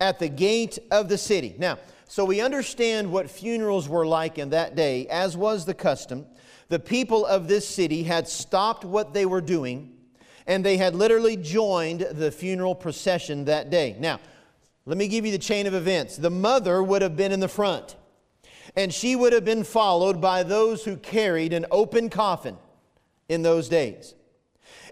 at 0.00 0.18
the 0.18 0.28
gate 0.28 0.78
of 0.90 1.08
the 1.08 1.18
city. 1.18 1.54
Now, 1.58 1.78
so 2.06 2.24
we 2.24 2.40
understand 2.40 3.10
what 3.10 3.30
funerals 3.30 3.88
were 3.88 4.06
like 4.06 4.38
in 4.38 4.50
that 4.50 4.74
day, 4.74 5.06
as 5.08 5.36
was 5.36 5.64
the 5.64 5.74
custom. 5.74 6.26
The 6.68 6.78
people 6.78 7.26
of 7.26 7.48
this 7.48 7.68
city 7.68 8.02
had 8.02 8.26
stopped 8.28 8.84
what 8.84 9.12
they 9.12 9.26
were 9.26 9.40
doing 9.40 9.94
and 10.48 10.64
they 10.64 10.78
had 10.78 10.94
literally 10.94 11.36
joined 11.36 12.00
the 12.00 12.32
funeral 12.32 12.74
procession 12.74 13.44
that 13.44 13.68
day. 13.68 13.94
Now, 14.00 14.18
let 14.86 14.96
me 14.96 15.06
give 15.06 15.26
you 15.26 15.32
the 15.32 15.38
chain 15.38 15.66
of 15.66 15.74
events. 15.74 16.16
The 16.16 16.30
mother 16.30 16.82
would 16.82 17.02
have 17.02 17.16
been 17.16 17.32
in 17.32 17.40
the 17.40 17.48
front, 17.48 17.96
and 18.74 18.92
she 18.92 19.14
would 19.14 19.34
have 19.34 19.44
been 19.44 19.62
followed 19.62 20.22
by 20.22 20.42
those 20.42 20.84
who 20.84 20.96
carried 20.96 21.52
an 21.52 21.66
open 21.70 22.08
coffin 22.08 22.56
in 23.28 23.42
those 23.42 23.68
days 23.68 24.14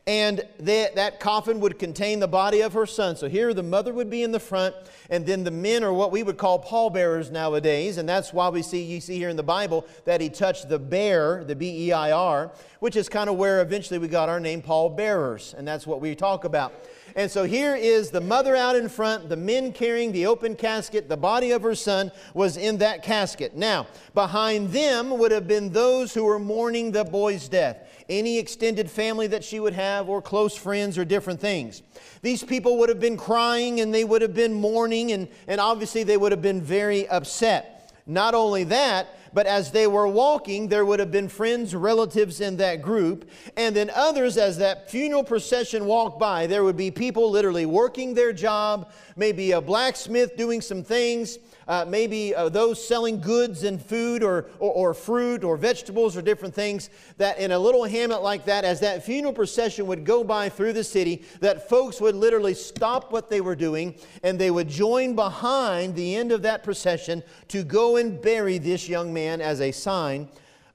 and 0.08 0.46
that, 0.60 0.94
that 0.94 1.18
coffin 1.18 1.58
would 1.58 1.80
contain 1.80 2.20
the 2.20 2.28
body 2.28 2.60
of 2.60 2.72
her 2.74 2.86
son. 2.86 3.16
So 3.16 3.28
here 3.28 3.52
the 3.52 3.62
mother 3.64 3.92
would 3.92 4.08
be 4.08 4.22
in 4.22 4.30
the 4.30 4.38
front, 4.38 4.74
and 5.10 5.26
then 5.26 5.42
the 5.42 5.50
men 5.50 5.82
are 5.82 5.92
what 5.92 6.12
we 6.12 6.22
would 6.22 6.36
call 6.36 6.60
pallbearers 6.60 7.32
nowadays, 7.32 7.98
and 7.98 8.08
that's 8.08 8.32
why 8.32 8.48
we 8.48 8.62
see 8.62 8.82
you 8.82 9.00
see 9.00 9.18
here 9.18 9.28
in 9.28 9.36
the 9.36 9.42
Bible 9.42 9.84
that 10.04 10.20
he 10.20 10.28
touched 10.28 10.68
the 10.68 10.78
bear, 10.78 11.42
the 11.42 11.56
B 11.56 11.88
E 11.88 11.92
I 11.92 12.12
R, 12.12 12.52
which 12.78 12.94
is 12.94 13.08
kind 13.08 13.28
of 13.28 13.36
where 13.36 13.60
eventually 13.60 13.98
we 13.98 14.06
got 14.06 14.28
our 14.28 14.38
name 14.38 14.62
pallbearers, 14.62 15.54
and 15.54 15.66
that's 15.66 15.88
what 15.88 16.00
we 16.00 16.14
talk 16.14 16.44
about. 16.44 16.72
And 17.16 17.30
so 17.30 17.44
here 17.44 17.74
is 17.74 18.10
the 18.10 18.20
mother 18.20 18.54
out 18.54 18.76
in 18.76 18.90
front, 18.90 19.30
the 19.30 19.36
men 19.36 19.72
carrying 19.72 20.12
the 20.12 20.26
open 20.26 20.54
casket. 20.54 21.08
The 21.08 21.16
body 21.16 21.50
of 21.52 21.62
her 21.62 21.74
son 21.74 22.12
was 22.34 22.58
in 22.58 22.76
that 22.78 23.02
casket. 23.02 23.56
Now, 23.56 23.86
behind 24.12 24.68
them 24.68 25.16
would 25.18 25.32
have 25.32 25.48
been 25.48 25.70
those 25.70 26.12
who 26.12 26.24
were 26.24 26.38
mourning 26.38 26.92
the 26.92 27.04
boy's 27.04 27.48
death 27.48 27.85
any 28.08 28.38
extended 28.38 28.90
family 28.90 29.26
that 29.28 29.44
she 29.44 29.60
would 29.60 29.72
have, 29.72 30.08
or 30.08 30.22
close 30.22 30.56
friends, 30.56 30.96
or 30.98 31.04
different 31.04 31.40
things. 31.40 31.82
These 32.22 32.42
people 32.42 32.78
would 32.78 32.88
have 32.88 33.00
been 33.00 33.16
crying 33.16 33.80
and 33.80 33.92
they 33.92 34.04
would 34.04 34.22
have 34.22 34.34
been 34.34 34.54
mourning, 34.54 35.12
and, 35.12 35.28
and 35.46 35.60
obviously 35.60 36.02
they 36.02 36.16
would 36.16 36.32
have 36.32 36.42
been 36.42 36.62
very 36.62 37.08
upset. 37.08 37.92
Not 38.06 38.34
only 38.34 38.64
that, 38.64 39.08
but 39.32 39.46
as 39.46 39.72
they 39.72 39.86
were 39.86 40.06
walking, 40.06 40.68
there 40.68 40.86
would 40.86 41.00
have 41.00 41.10
been 41.10 41.28
friends, 41.28 41.74
relatives 41.74 42.40
in 42.40 42.56
that 42.56 42.80
group, 42.80 43.28
and 43.56 43.74
then 43.74 43.90
others, 43.94 44.36
as 44.38 44.58
that 44.58 44.90
funeral 44.90 45.24
procession 45.24 45.84
walked 45.84 46.18
by, 46.18 46.46
there 46.46 46.64
would 46.64 46.76
be 46.76 46.90
people 46.90 47.30
literally 47.30 47.66
working 47.66 48.14
their 48.14 48.32
job, 48.32 48.92
maybe 49.16 49.52
a 49.52 49.60
blacksmith 49.60 50.36
doing 50.36 50.60
some 50.60 50.82
things, 50.82 51.38
uh, 51.68 51.84
maybe 51.88 52.34
uh, 52.34 52.48
those 52.48 52.84
selling 52.84 53.20
goods 53.20 53.64
and 53.64 53.82
food 53.82 54.22
or, 54.22 54.46
or, 54.58 54.72
or, 54.72 54.94
fruit 54.94 55.42
or 55.42 55.56
vegetables 55.56 56.16
or 56.16 56.22
different 56.22 56.54
things, 56.54 56.90
that 57.16 57.38
in 57.38 57.50
a 57.50 57.58
little 57.58 57.84
hamlet 57.84 58.22
like 58.22 58.44
that, 58.44 58.64
as 58.64 58.80
that 58.80 59.04
funeral 59.04 59.32
procession 59.32 59.86
would 59.86 60.04
go 60.04 60.22
by 60.22 60.48
through 60.48 60.72
the 60.72 60.84
city, 60.84 61.24
that 61.40 61.68
folks 61.68 62.00
would 62.00 62.14
literally 62.14 62.54
stop 62.54 63.10
what 63.10 63.28
they 63.28 63.40
were 63.40 63.56
doing 63.56 63.94
and 64.22 64.38
they 64.38 64.50
would 64.50 64.68
join 64.68 65.14
behind 65.14 65.94
the 65.96 66.14
end 66.14 66.30
of 66.30 66.42
that 66.42 66.62
procession 66.62 67.22
to 67.48 67.64
go 67.64 67.96
and 67.96 68.22
bury 68.22 68.58
this 68.58 68.88
young 68.88 69.12
man 69.12 69.40
as 69.40 69.60
a 69.60 69.72
sign 69.72 70.28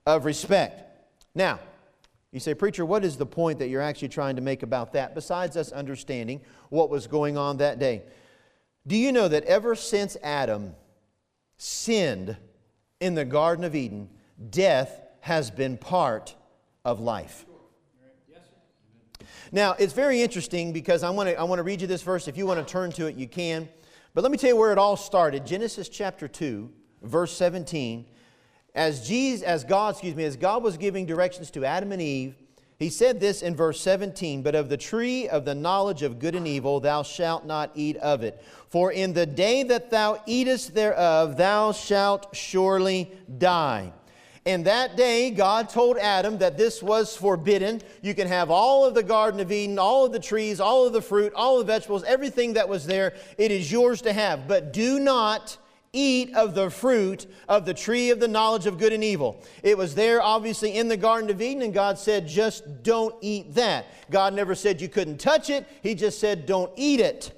of 0.06 0.26
respect. 0.26 0.84
Now, 1.34 1.60
you 2.32 2.40
say, 2.40 2.54
Preacher, 2.54 2.86
what 2.86 3.04
is 3.04 3.18
the 3.18 3.26
point 3.26 3.60
that 3.60 3.68
you're 3.68 3.82
actually 3.82 4.08
trying 4.10 4.36
to 4.38 4.42
make 4.42 4.64
about 4.64 4.94
that, 4.94 5.16
besides 5.16 5.58
us 5.58 5.72
understanding 5.72 6.42
what 6.70 6.90
was 6.90 7.08
going 7.08 7.38
on 7.38 7.58
that 7.58 7.80
day? 7.80 8.04
Do 8.88 8.96
you 8.96 9.12
know 9.12 9.28
that 9.28 9.44
ever 9.44 9.76
since 9.76 10.18
Adam 10.24 10.74
sinned 11.62 12.38
in 13.00 13.13
the 13.13 13.24
Garden 13.24 13.63
of 13.63 13.75
Eden, 13.75 14.10
death 14.50 15.00
has 15.20 15.51
been 15.51 15.77
part 15.77 16.36
of 16.84 17.00
life. 17.00 17.46
Now, 19.51 19.75
it's 19.77 19.94
very 19.94 20.22
interesting 20.22 20.74
because 20.74 21.03
I 21.03 21.10
want 21.12 21.30
to 21.30 21.39
I 21.39 21.44
want 21.44 21.60
to 21.60 21.63
read 21.63 21.82
you 21.82 21.88
this 21.88 22.01
verse. 22.01 22.27
If 22.27 22.38
you 22.38 22.48
want 22.48 22.65
to 22.65 22.72
turn 22.72 22.91
to 22.94 23.06
it, 23.06 23.15
you 23.15 23.27
can. 23.27 23.70
But 24.13 24.24
let 24.24 24.32
me 24.32 24.38
tell 24.38 24.50
you 24.50 24.56
where 24.56 24.72
it 24.72 24.77
all 24.77 24.98
started. 24.98 25.46
Genesis 25.46 25.88
chapter 25.88 26.27
2, 26.27 26.70
verse 27.03 27.36
17. 27.36 28.06
As 28.74 29.08
Jesus, 29.08 29.44
as 29.46 29.63
God, 29.63 29.94
excuse 29.94 30.15
me, 30.15 30.24
as 30.24 30.38
God 30.38 30.63
was 30.63 30.77
giving 30.77 31.06
directions 31.06 31.51
to 31.51 31.65
Adam 31.65 31.91
and 31.91 32.01
Eve, 32.01 32.41
he 32.82 32.90
said 32.90 33.20
this 33.20 33.42
in 33.42 33.56
verse 33.56 33.80
17, 33.82 34.42
But 34.42 34.56
of 34.56 34.70
the 34.70 34.78
tree 34.78 35.28
of 35.28 35.46
the 35.46 35.56
knowledge 35.56 36.02
of 36.02 36.20
good 36.20 36.36
and 36.36 36.48
evil 36.48 36.80
thou 36.80 37.04
shalt 37.04 37.46
not 37.46 37.72
eat 37.76 37.98
of 37.98 38.24
it. 38.24 38.44
For 38.70 38.92
in 38.92 39.14
the 39.14 39.26
day 39.26 39.64
that 39.64 39.92
thou 39.92 40.22
eatest 40.26 40.74
thereof, 40.74 41.38
thou 41.38 41.74
shalt 41.74 42.36
surely 42.36 43.12
die. 43.38 43.94
And 44.46 44.66
that 44.66 44.98
day, 44.98 45.30
God 45.30 45.70
told 45.70 45.98
Adam 45.98 46.40
that 46.40 46.58
this 46.58 46.82
was 46.82 47.16
forbidden. 47.16 47.82
You 48.02 48.16
can 48.16 48.28
have 48.28 48.50
all 48.50 48.86
of 48.86 48.96
the 48.96 49.04
Garden 49.04 49.40
of 49.40 49.52
Eden, 49.52 49.78
all 49.78 50.06
of 50.06 50.12
the 50.12 50.20
trees, 50.20 50.60
all 50.60 50.88
of 50.88 50.94
the 50.94 51.02
fruit, 51.02 51.32
all 51.36 51.60
the 51.60 51.66
vegetables, 51.66 52.04
everything 52.06 52.54
that 52.54 52.68
was 52.68 52.88
there. 52.88 53.14
It 53.38 53.52
is 53.52 53.72
yours 53.72 54.02
to 54.02 54.14
have. 54.14 54.48
But 54.48 54.74
do 54.74 55.00
not 55.00 55.58
eat 55.94 56.34
of 56.36 56.56
the 56.56 56.70
fruit 56.70 57.26
of 57.48 57.66
the 57.66 57.74
tree 57.74 58.10
of 58.12 58.20
the 58.20 58.28
knowledge 58.28 58.66
of 58.66 58.78
good 58.78 58.94
and 58.94 59.04
evil. 59.04 59.44
It 59.64 59.78
was 59.78 59.96
there, 59.96 60.22
obviously, 60.22 60.78
in 60.78 60.88
the 60.88 60.98
Garden 60.98 61.30
of 61.30 61.42
Eden, 61.42 61.64
and 61.64 61.74
God 61.74 61.98
said, 61.98 62.28
just 62.28 62.84
don't 62.84 63.16
eat 63.22 63.56
that. 63.56 63.88
God 64.10 64.34
never 64.34 64.56
said 64.56 64.82
you 64.82 64.90
couldn't 64.90 65.18
touch 65.18 65.50
it, 65.50 65.68
He 65.84 65.96
just 65.96 66.20
said, 66.20 66.46
don't 66.46 66.72
eat 66.76 67.00
it. 67.00 67.38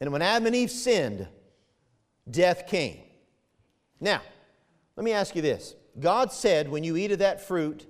And 0.00 0.12
when 0.12 0.22
Adam 0.22 0.46
and 0.46 0.56
Eve 0.56 0.70
sinned, 0.70 1.26
death 2.30 2.66
came. 2.66 2.98
Now, 4.00 4.20
let 4.96 5.04
me 5.04 5.12
ask 5.12 5.34
you 5.34 5.42
this 5.42 5.74
God 5.98 6.32
said, 6.32 6.68
when 6.68 6.84
you 6.84 6.96
eat 6.96 7.12
of 7.12 7.20
that 7.20 7.46
fruit, 7.46 7.86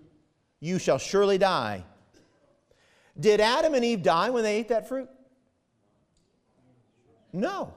you 0.61 0.79
shall 0.79 0.99
surely 0.99 1.39
die. 1.39 1.85
Did 3.19 3.41
Adam 3.41 3.75
and 3.75 3.85
Eve 3.85 4.03
die 4.03 4.31
when 4.31 4.43
they 4.43 4.57
ate 4.57 4.69
that 4.69 4.89
fruit? 4.89 5.09
No. 7.33 7.75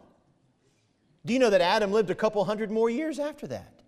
Do 1.27 1.33
you 1.33 1.39
know 1.39 1.49
that 1.49 1.59
Adam 1.59 1.91
lived 1.91 2.09
a 2.09 2.15
couple 2.15 2.43
hundred 2.45 2.71
more 2.71 2.89
years 2.89 3.19
after 3.19 3.47
that? 3.47 3.81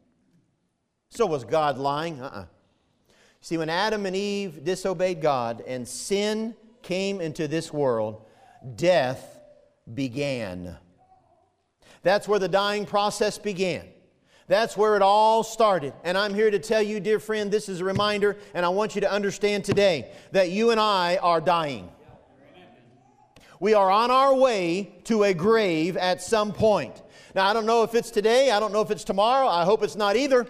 So 1.10 1.25
was 1.25 1.46
God 1.46 1.77
lying? 1.77 2.22
Uh 2.22 2.25
uh-uh. 2.25 2.39
uh 2.41 2.46
See, 3.39 3.58
when 3.58 3.69
Adam 3.69 4.05
and 4.05 4.13
Eve 4.13 4.65
disobeyed 4.65 5.22
God 5.22 5.63
and 5.65 5.88
sin 5.88 6.53
came 6.81 7.22
into 7.22 7.48
this 7.48 7.72
world, 7.72 8.25
death 8.75 9.39
began. 9.93 10.75
That's 12.03 12.27
where 12.27 12.39
the 12.39 12.50
dying 12.50 12.86
process 12.86 13.38
began. 13.38 13.86
That's 14.48 14.75
where 14.75 14.98
it 14.98 15.01
all 15.01 15.41
started. 15.43 15.93
And 16.03 16.17
I'm 16.17 16.34
here 16.34 16.51
to 16.51 16.60
tell 16.60 16.81
you, 16.81 17.00
dear 17.00 17.22
friend, 17.22 17.50
this 17.50 17.69
is 17.69 17.79
a 17.79 17.86
reminder, 17.86 18.36
and 18.53 18.65
I 18.65 18.69
want 18.69 18.96
you 18.96 19.01
to 19.01 19.10
understand 19.10 19.63
today 19.63 20.12
that 20.34 20.50
you 20.50 20.72
and 20.72 20.79
I 20.79 21.15
are 21.22 21.39
dying. 21.39 21.89
We 23.62 23.75
are 23.75 23.89
on 23.89 24.12
our 24.12 24.36
way 24.36 24.91
to 25.05 25.24
a 25.24 25.34
grave 25.34 25.96
at 25.96 26.22
some 26.22 26.51
point. 26.51 27.01
Now, 27.36 27.48
I 27.48 27.54
don't 27.54 27.66
know 27.66 27.84
if 27.84 27.94
it's 27.94 28.10
today, 28.10 28.52
I 28.52 28.60
don't 28.60 28.74
know 28.74 28.82
if 28.82 28.92
it's 28.92 29.04
tomorrow, 29.04 29.48
I 29.48 29.64
hope 29.64 29.84
it's 29.84 29.96
not 29.96 30.16
either. 30.16 30.48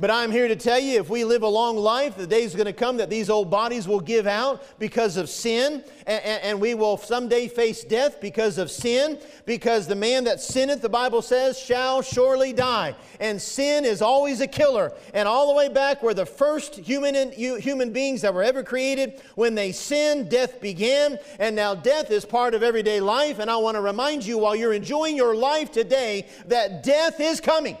But 0.00 0.10
I'm 0.10 0.30
here 0.30 0.48
to 0.48 0.56
tell 0.56 0.78
you 0.78 0.98
if 0.98 1.10
we 1.10 1.24
live 1.24 1.42
a 1.42 1.48
long 1.48 1.76
life, 1.76 2.16
the 2.16 2.26
day 2.26 2.42
is 2.42 2.54
going 2.54 2.64
to 2.64 2.72
come 2.72 2.96
that 2.96 3.10
these 3.10 3.28
old 3.28 3.50
bodies 3.50 3.86
will 3.86 4.00
give 4.00 4.26
out 4.26 4.64
because 4.78 5.18
of 5.18 5.28
sin, 5.28 5.84
and, 6.06 6.24
and, 6.24 6.60
we 6.60 6.72
will 6.72 6.96
someday 6.96 7.48
face 7.48 7.84
death 7.84 8.18
because 8.18 8.56
of 8.56 8.70
sin, 8.70 9.18
because 9.44 9.86
the 9.86 9.94
man 9.94 10.24
that 10.24 10.40
sinneth, 10.40 10.80
the 10.80 10.88
Bible 10.88 11.20
says, 11.20 11.58
shall 11.58 12.00
surely 12.00 12.54
die. 12.54 12.94
And 13.20 13.40
sin 13.40 13.84
is 13.84 14.00
always 14.00 14.40
a 14.40 14.46
killer. 14.46 14.92
And 15.12 15.28
all 15.28 15.48
the 15.48 15.54
way 15.54 15.68
back 15.68 16.02
where 16.02 16.14
the 16.14 16.24
first 16.24 16.76
human, 16.76 17.32
human 17.32 17.92
beings 17.92 18.22
that 18.22 18.32
were 18.32 18.42
ever 18.42 18.62
created, 18.62 19.20
when 19.34 19.54
they 19.54 19.70
sinned, 19.70 20.30
death 20.30 20.62
began. 20.62 21.18
And 21.38 21.54
now 21.54 21.74
death 21.74 22.10
is 22.10 22.24
part 22.24 22.54
of 22.54 22.62
everyday 22.62 23.00
life. 23.00 23.38
And 23.38 23.50
I 23.50 23.58
want 23.58 23.74
to 23.74 23.82
remind 23.82 24.24
you 24.24 24.38
while 24.38 24.56
you're 24.56 24.72
enjoying 24.72 25.14
your 25.14 25.36
life 25.36 25.70
today 25.70 26.26
that 26.46 26.82
death 26.82 27.20
is 27.20 27.38
coming. 27.38 27.76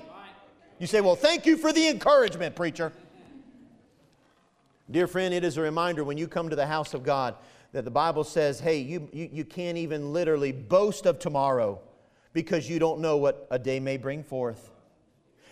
You 0.80 0.86
say, 0.86 1.02
Well, 1.02 1.14
thank 1.14 1.46
you 1.46 1.58
for 1.58 1.72
the 1.72 1.88
encouragement, 1.88 2.56
preacher. 2.56 2.92
Dear 4.90 5.06
friend, 5.06 5.32
it 5.32 5.44
is 5.44 5.56
a 5.58 5.60
reminder 5.60 6.02
when 6.02 6.18
you 6.18 6.26
come 6.26 6.48
to 6.48 6.56
the 6.56 6.66
house 6.66 6.94
of 6.94 7.04
God 7.04 7.36
that 7.72 7.84
the 7.84 7.90
Bible 7.90 8.24
says, 8.24 8.58
hey, 8.58 8.78
you, 8.78 9.08
you, 9.12 9.28
you 9.32 9.44
can't 9.44 9.78
even 9.78 10.12
literally 10.12 10.50
boast 10.50 11.06
of 11.06 11.20
tomorrow 11.20 11.80
because 12.32 12.68
you 12.68 12.80
don't 12.80 12.98
know 12.98 13.16
what 13.16 13.46
a 13.52 13.58
day 13.58 13.78
may 13.78 13.96
bring 13.96 14.24
forth. 14.24 14.72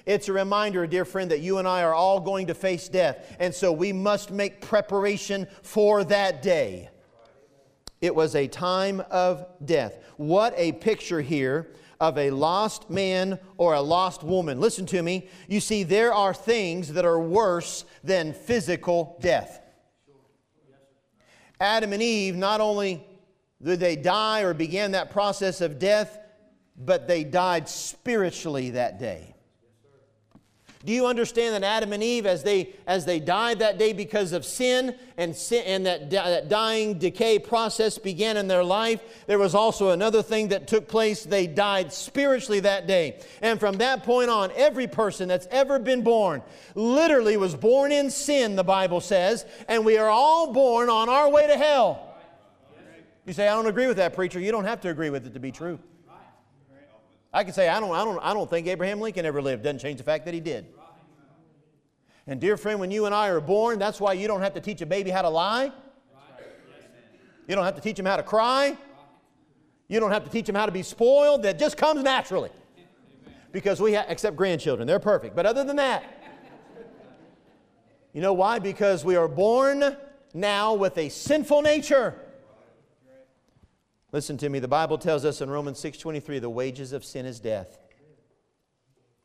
It's 0.06 0.28
a 0.28 0.32
reminder, 0.32 0.86
dear 0.88 1.04
friend, 1.04 1.30
that 1.30 1.40
you 1.40 1.58
and 1.58 1.68
I 1.68 1.82
are 1.82 1.94
all 1.94 2.18
going 2.18 2.48
to 2.48 2.54
face 2.54 2.88
death, 2.88 3.36
and 3.38 3.54
so 3.54 3.70
we 3.70 3.92
must 3.92 4.32
make 4.32 4.60
preparation 4.60 5.46
for 5.62 6.02
that 6.04 6.42
day. 6.42 6.88
It 8.00 8.14
was 8.14 8.34
a 8.34 8.48
time 8.48 9.02
of 9.10 9.46
death. 9.64 10.02
What 10.16 10.54
a 10.56 10.72
picture 10.72 11.20
here 11.20 11.68
of 12.00 12.16
a 12.16 12.30
lost 12.30 12.90
man 12.90 13.38
or 13.56 13.74
a 13.74 13.80
lost 13.80 14.22
woman. 14.22 14.60
Listen 14.60 14.86
to 14.86 15.02
me. 15.02 15.28
You 15.48 15.60
see, 15.60 15.82
there 15.82 16.14
are 16.14 16.32
things 16.32 16.92
that 16.92 17.04
are 17.04 17.20
worse 17.20 17.84
than 18.04 18.32
physical 18.32 19.16
death. 19.20 19.60
Adam 21.60 21.92
and 21.92 22.02
Eve, 22.02 22.36
not 22.36 22.60
only 22.60 23.04
did 23.62 23.80
they 23.80 23.96
die 23.96 24.42
or 24.42 24.54
began 24.54 24.92
that 24.92 25.10
process 25.10 25.60
of 25.60 25.78
death, 25.78 26.18
but 26.76 27.08
they 27.08 27.24
died 27.24 27.68
spiritually 27.68 28.70
that 28.70 29.00
day. 29.00 29.34
Do 30.88 30.94
you 30.94 31.04
understand 31.04 31.54
that 31.54 31.64
Adam 31.64 31.92
and 31.92 32.02
Eve, 32.02 32.24
as 32.24 32.42
they, 32.42 32.70
as 32.86 33.04
they 33.04 33.20
died 33.20 33.58
that 33.58 33.76
day 33.76 33.92
because 33.92 34.32
of 34.32 34.42
sin 34.42 34.96
and, 35.18 35.36
sin, 35.36 35.62
and 35.66 35.84
that, 35.84 36.08
that 36.08 36.48
dying 36.48 36.98
decay 36.98 37.38
process 37.38 37.98
began 37.98 38.38
in 38.38 38.48
their 38.48 38.64
life, 38.64 39.02
there 39.26 39.38
was 39.38 39.54
also 39.54 39.90
another 39.90 40.22
thing 40.22 40.48
that 40.48 40.66
took 40.66 40.88
place. 40.88 41.24
They 41.24 41.46
died 41.46 41.92
spiritually 41.92 42.60
that 42.60 42.86
day. 42.86 43.20
And 43.42 43.60
from 43.60 43.76
that 43.76 44.02
point 44.02 44.30
on, 44.30 44.50
every 44.56 44.86
person 44.86 45.28
that's 45.28 45.46
ever 45.50 45.78
been 45.78 46.00
born 46.00 46.40
literally 46.74 47.36
was 47.36 47.54
born 47.54 47.92
in 47.92 48.10
sin, 48.10 48.56
the 48.56 48.64
Bible 48.64 49.02
says, 49.02 49.44
and 49.68 49.84
we 49.84 49.98
are 49.98 50.08
all 50.08 50.54
born 50.54 50.88
on 50.88 51.10
our 51.10 51.30
way 51.30 51.46
to 51.48 51.58
hell. 51.58 52.14
You 53.26 53.34
say, 53.34 53.46
I 53.46 53.54
don't 53.54 53.66
agree 53.66 53.88
with 53.88 53.98
that, 53.98 54.14
preacher. 54.14 54.40
You 54.40 54.52
don't 54.52 54.64
have 54.64 54.80
to 54.80 54.88
agree 54.88 55.10
with 55.10 55.26
it 55.26 55.34
to 55.34 55.38
be 55.38 55.52
true. 55.52 55.78
I 57.30 57.44
can 57.44 57.52
say, 57.52 57.68
I 57.68 57.78
don't, 57.78 57.94
I, 57.94 58.06
don't, 58.06 58.18
I 58.20 58.32
don't 58.32 58.48
think 58.48 58.66
Abraham 58.68 59.02
Lincoln 59.02 59.26
ever 59.26 59.42
lived. 59.42 59.64
Doesn't 59.64 59.80
change 59.80 59.98
the 59.98 60.04
fact 60.04 60.24
that 60.24 60.32
he 60.32 60.40
did. 60.40 60.64
And, 62.28 62.38
dear 62.38 62.58
friend, 62.58 62.78
when 62.78 62.90
you 62.90 63.06
and 63.06 63.14
I 63.14 63.28
are 63.28 63.40
born, 63.40 63.78
that's 63.78 64.02
why 64.02 64.12
you 64.12 64.28
don't 64.28 64.42
have 64.42 64.52
to 64.52 64.60
teach 64.60 64.82
a 64.82 64.86
baby 64.86 65.10
how 65.10 65.22
to 65.22 65.30
lie. 65.30 65.72
You 67.48 67.54
don't 67.54 67.64
have 67.64 67.74
to 67.74 67.80
teach 67.80 67.98
him 67.98 68.04
how 68.04 68.18
to 68.18 68.22
cry. 68.22 68.76
You 69.88 69.98
don't 69.98 70.10
have 70.10 70.24
to 70.24 70.30
teach 70.30 70.46
him 70.46 70.54
how 70.54 70.66
to 70.66 70.72
be 70.72 70.82
spoiled. 70.82 71.42
That 71.44 71.58
just 71.58 71.78
comes 71.78 72.02
naturally. 72.02 72.50
Because 73.50 73.80
we 73.80 73.94
have, 73.94 74.04
except 74.10 74.36
grandchildren, 74.36 74.86
they're 74.86 74.98
perfect. 74.98 75.34
But 75.34 75.46
other 75.46 75.64
than 75.64 75.76
that, 75.76 76.04
you 78.12 78.20
know 78.20 78.34
why? 78.34 78.58
Because 78.58 79.06
we 79.06 79.16
are 79.16 79.28
born 79.28 79.96
now 80.34 80.74
with 80.74 80.98
a 80.98 81.08
sinful 81.08 81.62
nature. 81.62 82.14
Listen 84.12 84.36
to 84.36 84.50
me. 84.50 84.58
The 84.58 84.68
Bible 84.68 84.98
tells 84.98 85.24
us 85.24 85.40
in 85.40 85.48
Romans 85.48 85.80
6:23 85.80 86.40
the 86.40 86.50
wages 86.50 86.92
of 86.92 87.06
sin 87.06 87.24
is 87.24 87.40
death. 87.40 87.78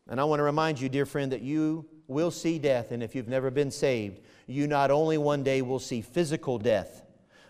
And 0.08 0.22
I 0.22 0.24
want 0.24 0.40
to 0.40 0.44
remind 0.44 0.80
you, 0.80 0.88
dear 0.88 1.06
friend, 1.06 1.34
that 1.34 1.42
you 1.42 1.86
will 2.08 2.32
see 2.32 2.60
death. 2.60 2.92
And 2.92 3.02
if 3.02 3.16
you've 3.16 3.28
never 3.28 3.52
been 3.52 3.72
saved, 3.72 4.20
you 4.48 4.68
not 4.68 4.92
only 4.92 5.18
one 5.18 5.44
day 5.44 5.62
will 5.62 5.80
see 5.80 6.02
physical 6.02 6.58
death, 6.58 7.04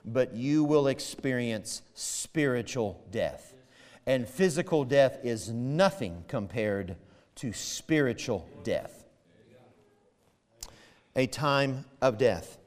but 0.05 0.33
you 0.33 0.63
will 0.63 0.87
experience 0.87 1.81
spiritual 1.93 3.03
death. 3.11 3.53
And 4.05 4.27
physical 4.27 4.83
death 4.83 5.19
is 5.23 5.49
nothing 5.49 6.25
compared 6.27 6.97
to 7.35 7.53
spiritual 7.53 8.47
death. 8.63 9.05
A 11.15 11.27
time 11.27 11.85
of 12.01 12.17
death. 12.17 12.57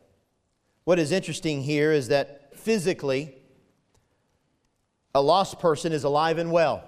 What 0.85 0.99
is 0.99 1.13
interesting 1.13 1.63
here 1.63 1.93
is 1.93 2.09
that 2.09 2.57
physically, 2.57 3.35
a 5.15 5.21
lost 5.21 5.59
person 5.59 5.93
is 5.93 6.05
alive 6.05 6.39
and 6.39 6.53
well. 6.53 6.85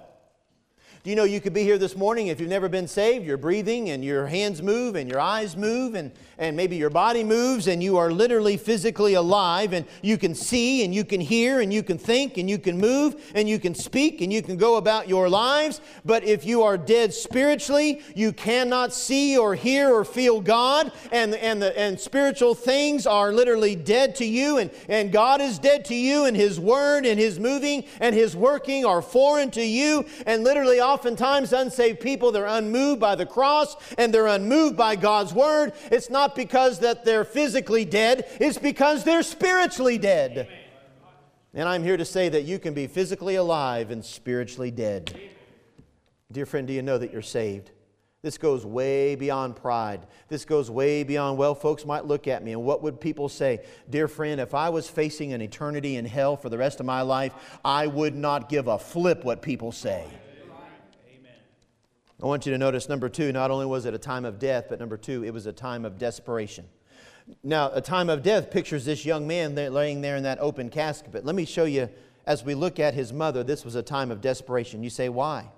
Do 1.01 1.09
you 1.09 1.15
know 1.15 1.23
you 1.23 1.39
could 1.39 1.53
be 1.53 1.63
here 1.63 1.77
this 1.77 1.95
morning 1.95 2.27
if 2.27 2.41
you've 2.41 2.49
never 2.49 2.67
been 2.67 2.85
saved? 2.85 3.25
You're 3.25 3.37
breathing 3.37 3.89
and 3.91 4.03
your 4.03 4.27
hands 4.27 4.61
move 4.61 4.97
and 4.97 5.09
your 5.09 5.21
eyes 5.21 5.55
move 5.55 5.95
and, 5.95 6.11
and 6.37 6.57
maybe 6.57 6.75
your 6.75 6.89
body 6.89 7.23
moves 7.23 7.69
and 7.69 7.81
you 7.81 7.95
are 7.95 8.11
literally 8.11 8.57
physically 8.57 9.13
alive 9.13 9.71
and 9.71 9.85
you 10.01 10.17
can 10.17 10.35
see 10.35 10.83
and 10.83 10.93
you 10.93 11.05
can 11.05 11.21
hear 11.21 11.61
and 11.61 11.71
you 11.71 11.83
can 11.83 11.97
think 11.97 12.37
and 12.37 12.49
you 12.49 12.57
can 12.57 12.77
move 12.77 13.31
and 13.33 13.47
you 13.47 13.59
can 13.59 13.73
speak 13.73 14.19
and 14.19 14.33
you 14.33 14.41
can 14.41 14.57
go 14.57 14.75
about 14.75 15.07
your 15.07 15.29
lives. 15.29 15.79
But 16.03 16.25
if 16.25 16.45
you 16.45 16.63
are 16.63 16.77
dead 16.77 17.13
spiritually, 17.13 18.01
you 18.13 18.33
cannot 18.33 18.93
see 18.93 19.37
or 19.37 19.55
hear 19.55 19.93
or 19.93 20.03
feel 20.03 20.41
God 20.41 20.91
and, 21.13 21.33
and, 21.35 21.61
the, 21.61 21.79
and 21.79 21.97
spiritual 21.97 22.55
things 22.55 23.07
are 23.07 23.31
literally 23.31 23.77
dead 23.77 24.15
to 24.15 24.25
you 24.25 24.57
and, 24.57 24.69
and 24.89 25.13
God 25.13 25.39
is 25.39 25.59
dead 25.59 25.85
to 25.85 25.95
you 25.95 26.25
and 26.25 26.35
His 26.35 26.59
Word 26.59 27.05
and 27.05 27.17
His 27.17 27.39
moving 27.39 27.85
and 28.01 28.13
His 28.13 28.35
working 28.35 28.83
are 28.83 29.01
foreign 29.01 29.49
to 29.51 29.63
you 29.63 30.05
and 30.25 30.43
literally 30.43 30.81
oftentimes 30.99 31.53
unsaved 31.53 32.01
people, 32.01 32.29
they're 32.29 32.45
unmoved 32.45 32.99
by 32.99 33.15
the 33.15 33.25
cross 33.25 33.77
and 33.97 34.13
they're 34.13 34.27
unmoved 34.27 34.75
by 34.75 34.97
God's 34.97 35.33
word. 35.33 35.71
It's 35.91 36.09
not 36.09 36.35
because 36.35 36.79
that 36.79 37.05
they're 37.05 37.23
physically 37.23 37.85
dead, 37.85 38.25
it's 38.41 38.57
because 38.57 39.05
they're 39.05 39.23
spiritually 39.23 39.97
dead. 39.97 40.49
And 41.53 41.69
I'm 41.69 41.83
here 41.83 41.95
to 41.95 42.03
say 42.03 42.27
that 42.27 42.43
you 42.43 42.59
can 42.59 42.73
be 42.73 42.85
physically 42.85 43.35
alive 43.35 43.91
and 43.91 44.03
spiritually 44.03 44.71
dead. 44.71 45.17
Dear 46.33 46.45
friend, 46.45 46.67
do 46.67 46.73
you 46.73 46.81
know 46.81 46.97
that 46.97 47.13
you're 47.13 47.21
saved? 47.21 47.71
This 48.21 48.37
goes 48.37 48.65
way 48.65 49.15
beyond 49.15 49.55
pride. 49.55 50.05
This 50.27 50.43
goes 50.43 50.69
way 50.69 51.03
beyond, 51.03 51.37
well, 51.37 51.55
folks 51.55 51.85
might 51.85 52.03
look 52.03 52.27
at 52.27 52.43
me 52.43 52.51
and 52.51 52.63
what 52.63 52.83
would 52.83 52.99
people 52.99 53.29
say? 53.29 53.63
Dear 53.89 54.09
friend, 54.09 54.41
if 54.41 54.53
I 54.53 54.67
was 54.67 54.89
facing 54.89 55.31
an 55.31 55.41
eternity 55.41 55.95
in 55.95 56.03
hell 56.03 56.35
for 56.35 56.49
the 56.49 56.57
rest 56.57 56.81
of 56.81 56.85
my 56.85 57.03
life, 57.03 57.33
I 57.63 57.87
would 57.87 58.15
not 58.15 58.49
give 58.49 58.67
a 58.67 58.77
flip 58.77 59.23
what 59.23 59.41
people 59.41 59.71
say. 59.71 60.05
I 62.21 62.25
want 62.25 62.45
you 62.45 62.51
to 62.51 62.57
notice 62.57 62.89
number 62.89 63.07
two, 63.07 63.31
not 63.31 63.49
only 63.49 63.65
was 63.65 63.85
it 63.85 63.93
a 63.93 63.97
time 63.97 64.25
of 64.25 64.39
death, 64.39 64.65
but 64.67 64.79
number 64.79 64.97
two, 64.97 65.23
it 65.23 65.33
was 65.33 65.45
a 65.45 65.53
time 65.53 65.85
of 65.85 65.97
desperation. 65.97 66.65
Now, 67.43 67.71
a 67.71 67.79
time 67.79 68.09
of 68.09 68.23
death 68.23 68.51
pictures 68.51 68.83
this 68.83 69.05
young 69.05 69.25
man 69.25 69.55
laying 69.55 70.01
there 70.01 70.17
in 70.17 70.23
that 70.23 70.39
open 70.39 70.69
casket. 70.69 71.13
But 71.13 71.23
let 71.23 71.35
me 71.35 71.45
show 71.45 71.63
you, 71.63 71.87
as 72.25 72.43
we 72.43 72.55
look 72.55 72.77
at 72.77 72.93
his 72.93 73.13
mother, 73.13 73.43
this 73.43 73.63
was 73.63 73.75
a 73.75 73.81
time 73.81 74.11
of 74.11 74.19
desperation. 74.19 74.83
You 74.83 74.89
say, 74.89 75.07
why? 75.07 75.49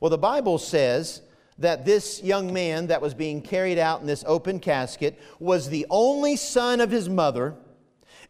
Well, 0.00 0.10
the 0.10 0.18
Bible 0.18 0.58
says 0.58 1.22
that 1.58 1.84
this 1.84 2.20
young 2.22 2.52
man 2.52 2.88
that 2.88 3.00
was 3.00 3.14
being 3.14 3.40
carried 3.40 3.78
out 3.78 4.00
in 4.00 4.06
this 4.06 4.24
open 4.26 4.58
casket 4.58 5.20
was 5.38 5.68
the 5.68 5.86
only 5.88 6.34
son 6.34 6.80
of 6.80 6.90
his 6.90 7.08
mother. 7.08 7.54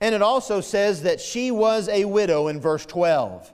And 0.01 0.15
it 0.15 0.21
also 0.21 0.61
says 0.61 1.05
that 1.05 1.21
she 1.21 1.51
was 1.51 1.89
a 1.89 2.05
widow 2.05 2.49
in 2.49 2.61
verse 2.61 2.85
12. 2.85 3.51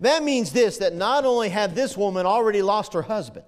That 0.00 0.22
means 0.22 0.52
this 0.52 0.78
that 0.78 0.94
not 0.94 1.24
only 1.24 1.50
had 1.50 1.74
this 1.74 1.96
woman 1.96 2.26
already 2.26 2.62
lost 2.62 2.94
her 2.94 3.02
husband, 3.02 3.44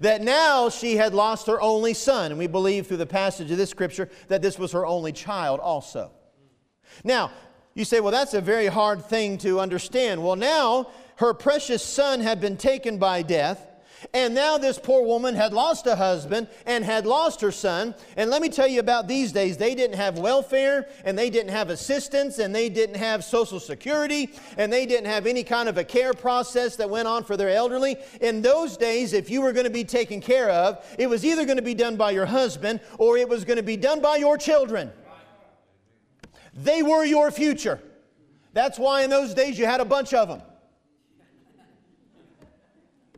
that 0.00 0.22
now 0.22 0.68
she 0.68 0.96
had 0.96 1.14
lost 1.14 1.46
her 1.46 1.60
only 1.60 1.94
son. 1.94 2.32
And 2.32 2.38
we 2.38 2.46
believe 2.46 2.86
through 2.86 2.98
the 2.98 3.06
passage 3.06 3.50
of 3.50 3.56
this 3.56 3.70
scripture 3.70 4.08
that 4.28 4.42
this 4.42 4.58
was 4.58 4.72
her 4.72 4.86
only 4.86 5.12
child 5.12 5.60
also. 5.60 6.10
Now, 7.04 7.30
you 7.74 7.84
say, 7.84 8.00
well, 8.00 8.12
that's 8.12 8.34
a 8.34 8.40
very 8.40 8.66
hard 8.66 9.04
thing 9.04 9.38
to 9.38 9.60
understand. 9.60 10.22
Well, 10.22 10.36
now 10.36 10.90
her 11.16 11.34
precious 11.34 11.82
son 11.82 12.20
had 12.20 12.40
been 12.40 12.56
taken 12.56 12.98
by 12.98 13.22
death. 13.22 13.66
And 14.14 14.34
now 14.34 14.58
this 14.58 14.78
poor 14.78 15.02
woman 15.02 15.34
had 15.34 15.52
lost 15.52 15.86
a 15.86 15.94
husband 15.96 16.48
and 16.66 16.84
had 16.84 17.06
lost 17.06 17.40
her 17.40 17.52
son. 17.52 17.94
And 18.16 18.30
let 18.30 18.42
me 18.42 18.48
tell 18.48 18.66
you 18.66 18.80
about 18.80 19.08
these 19.08 19.32
days. 19.32 19.56
They 19.56 19.74
didn't 19.74 19.96
have 19.96 20.18
welfare 20.18 20.88
and 21.04 21.18
they 21.18 21.30
didn't 21.30 21.50
have 21.50 21.70
assistance 21.70 22.38
and 22.38 22.54
they 22.54 22.68
didn't 22.68 22.96
have 22.96 23.24
social 23.24 23.60
security 23.60 24.30
and 24.56 24.72
they 24.72 24.86
didn't 24.86 25.06
have 25.06 25.26
any 25.26 25.44
kind 25.44 25.68
of 25.68 25.78
a 25.78 25.84
care 25.84 26.12
process 26.14 26.76
that 26.76 26.88
went 26.88 27.08
on 27.08 27.24
for 27.24 27.36
their 27.36 27.50
elderly. 27.50 27.96
In 28.20 28.42
those 28.42 28.76
days, 28.76 29.12
if 29.12 29.30
you 29.30 29.42
were 29.42 29.52
going 29.52 29.64
to 29.64 29.70
be 29.70 29.84
taken 29.84 30.20
care 30.20 30.50
of, 30.50 30.84
it 30.98 31.08
was 31.08 31.24
either 31.24 31.44
going 31.44 31.58
to 31.58 31.62
be 31.62 31.74
done 31.74 31.96
by 31.96 32.10
your 32.10 32.26
husband 32.26 32.80
or 32.98 33.16
it 33.16 33.28
was 33.28 33.44
going 33.44 33.58
to 33.58 33.62
be 33.62 33.76
done 33.76 34.00
by 34.00 34.16
your 34.16 34.36
children. 34.36 34.90
They 36.54 36.82
were 36.82 37.04
your 37.04 37.30
future. 37.30 37.80
That's 38.52 38.78
why 38.78 39.02
in 39.02 39.10
those 39.10 39.34
days 39.34 39.58
you 39.58 39.66
had 39.66 39.80
a 39.80 39.84
bunch 39.84 40.12
of 40.14 40.28
them. 40.28 40.42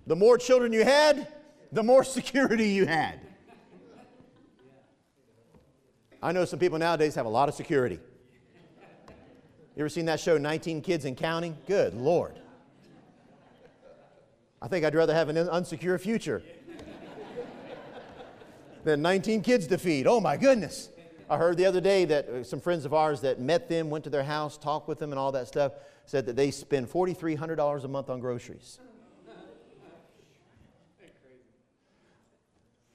The 0.07 0.17
more 0.17 0.39
children 0.39 0.73
you 0.73 0.85
had, 0.85 1.29
the 1.71 1.83
more 1.83 2.05
security 2.19 2.71
you 2.71 2.87
had. 2.87 3.21
I 6.23 6.31
know 6.33 6.45
some 6.45 6.59
people 6.59 6.79
nowadays 6.79 7.17
have 7.17 7.27
a 7.27 7.31
lot 7.31 7.49
of 7.49 7.55
security. 7.55 7.99
You 9.75 9.81
ever 9.81 9.89
seen 9.89 10.05
that 10.07 10.21
show, 10.21 10.39
19 10.39 10.83
Kids 10.83 11.05
and 11.05 11.17
Counting? 11.17 11.57
Good 11.67 11.95
Lord. 11.95 12.39
I 14.61 14.69
think 14.69 14.85
I'd 14.85 14.95
rather 14.95 15.15
have 15.15 15.29
an 15.29 15.37
unsecure 15.37 15.99
future 15.99 16.43
than 18.85 19.03
19 19.03 19.43
kids 19.43 19.67
to 19.69 19.79
feed. 19.79 20.07
Oh 20.07 20.21
my 20.21 20.37
goodness. 20.37 20.91
I 21.29 21.37
heard 21.37 21.57
the 21.57 21.65
other 21.65 21.81
day 21.81 22.05
that 22.05 22.29
uh, 22.29 22.45
some 22.45 22.61
friends 22.61 22.85
of 22.85 22.93
ours 22.93 23.23
that 23.23 23.41
met 23.41 23.69
them, 23.69 23.89
went 23.91 24.05
to 24.05 24.11
their 24.11 24.23
house, 24.23 24.59
talked 24.59 24.87
with 24.87 24.99
them, 24.99 25.11
and 25.11 25.19
all 25.19 25.33
that 25.33 25.49
stuff, 25.49 25.73
said 26.05 26.27
that 26.27 26.37
they 26.37 26.51
spend 26.51 26.91
$4,300 26.91 27.85
a 27.85 27.89
month 27.89 28.11
on 28.11 28.21
groceries. 28.21 28.79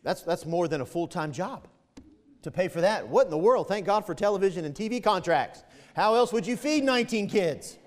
That's, 0.08 0.22
that's 0.22 0.46
more 0.46 0.70
than 0.70 0.80
a 0.80 0.86
full 0.86 1.06
time 1.06 1.34
job 1.34 1.68
to 2.42 2.50
pay 2.50 2.70
for 2.70 2.80
that. 2.80 3.06
What 3.06 3.26
in 3.26 3.30
the 3.30 3.38
world? 3.38 3.68
Thank 3.68 3.86
God 3.86 4.06
for 4.06 4.16
television 4.16 4.64
and 4.64 4.74
TV 4.74 5.04
contracts. 5.04 5.64
How 5.98 6.16
else 6.16 6.32
would 6.32 6.48
you 6.48 6.56
feed 6.56 6.86
19 6.86 7.28
kids? 7.28 7.78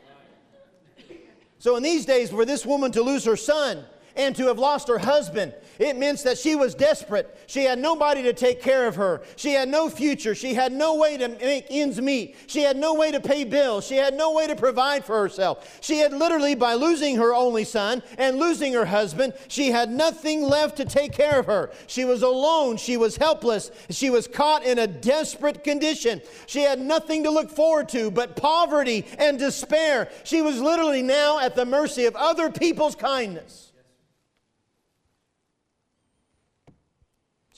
So, 1.59 1.77
in 1.77 1.83
these 1.83 2.05
days, 2.05 2.29
for 2.29 2.45
this 2.45 2.67
woman 2.67 2.93
to 2.93 3.01
lose 3.01 3.25
her 3.25 3.37
son 3.37 3.87
and 4.17 4.35
to 4.37 4.47
have 4.47 4.59
lost 4.59 4.89
her 4.89 4.99
husband 4.99 5.55
it 5.81 5.97
meant 5.97 6.23
that 6.25 6.37
she 6.37 6.57
was 6.57 6.75
desperate. 6.75 7.35
She 7.47 7.65
had 7.65 7.79
nobody 7.79 8.23
to 8.25 8.35
take 8.35 8.61
care 8.61 8.87
of 8.87 8.97
her. 8.97 9.23
She 9.37 9.53
had 9.53 9.67
no 9.67 9.89
future. 9.89 10.35
She 10.35 10.53
had 10.53 10.73
no 10.73 10.97
way 10.97 11.17
to 11.17 11.27
make 11.27 11.69
ends 11.71 11.99
meet. 11.99 12.37
She 12.49 12.61
had 12.61 12.77
no 12.77 12.93
way 12.93 13.11
to 13.13 13.19
pay 13.19 13.45
bills. 13.45 13.87
She 13.87 13.97
had 13.97 14.13
no 14.13 14.33
way 14.33 14.47
to 14.47 14.55
provide 14.55 15.07
for 15.07 15.19
herself. 15.19 15.79
She 15.81 15.97
had 15.97 16.13
literally, 16.13 16.55
by 16.55 16.75
losing 16.75 17.17
her 17.17 17.35
only 17.35 17.65
son 17.65 18.03
and 18.19 18.39
losing 18.39 18.75
her 18.75 18.85
husband, 18.85 19.33
she 19.49 19.71
had 19.71 19.91
nothing 19.91 20.43
left 20.43 20.77
to 20.77 20.85
take 20.85 21.13
care 21.13 21.41
of 21.41 21.47
her. 21.47 21.71
She 21.87 22.05
was 22.05 22.21
alone. 22.21 22.77
She 22.77 22.99
was 22.99 23.17
helpless. 23.17 23.71
She 23.89 24.11
was 24.11 24.29
caught 24.29 24.67
in 24.67 24.79
a 24.79 24.87
desperate 24.87 25.65
condition. 25.65 26.21
She 26.45 26.61
had 26.61 26.79
nothing 26.79 27.25
to 27.25 27.31
look 27.31 27.51
forward 27.51 27.89
to 27.91 28.11
but 28.11 28.37
poverty 28.37 29.07
and 29.19 29.39
despair. 29.39 30.11
She 30.25 30.43
was 30.43 30.61
literally 30.61 31.01
now 31.01 31.39
at 31.39 31.57
the 31.57 31.65
mercy 31.65 32.05
of 32.05 32.15
other 32.17 32.51
people's 32.51 32.95
kindness. 32.95 33.70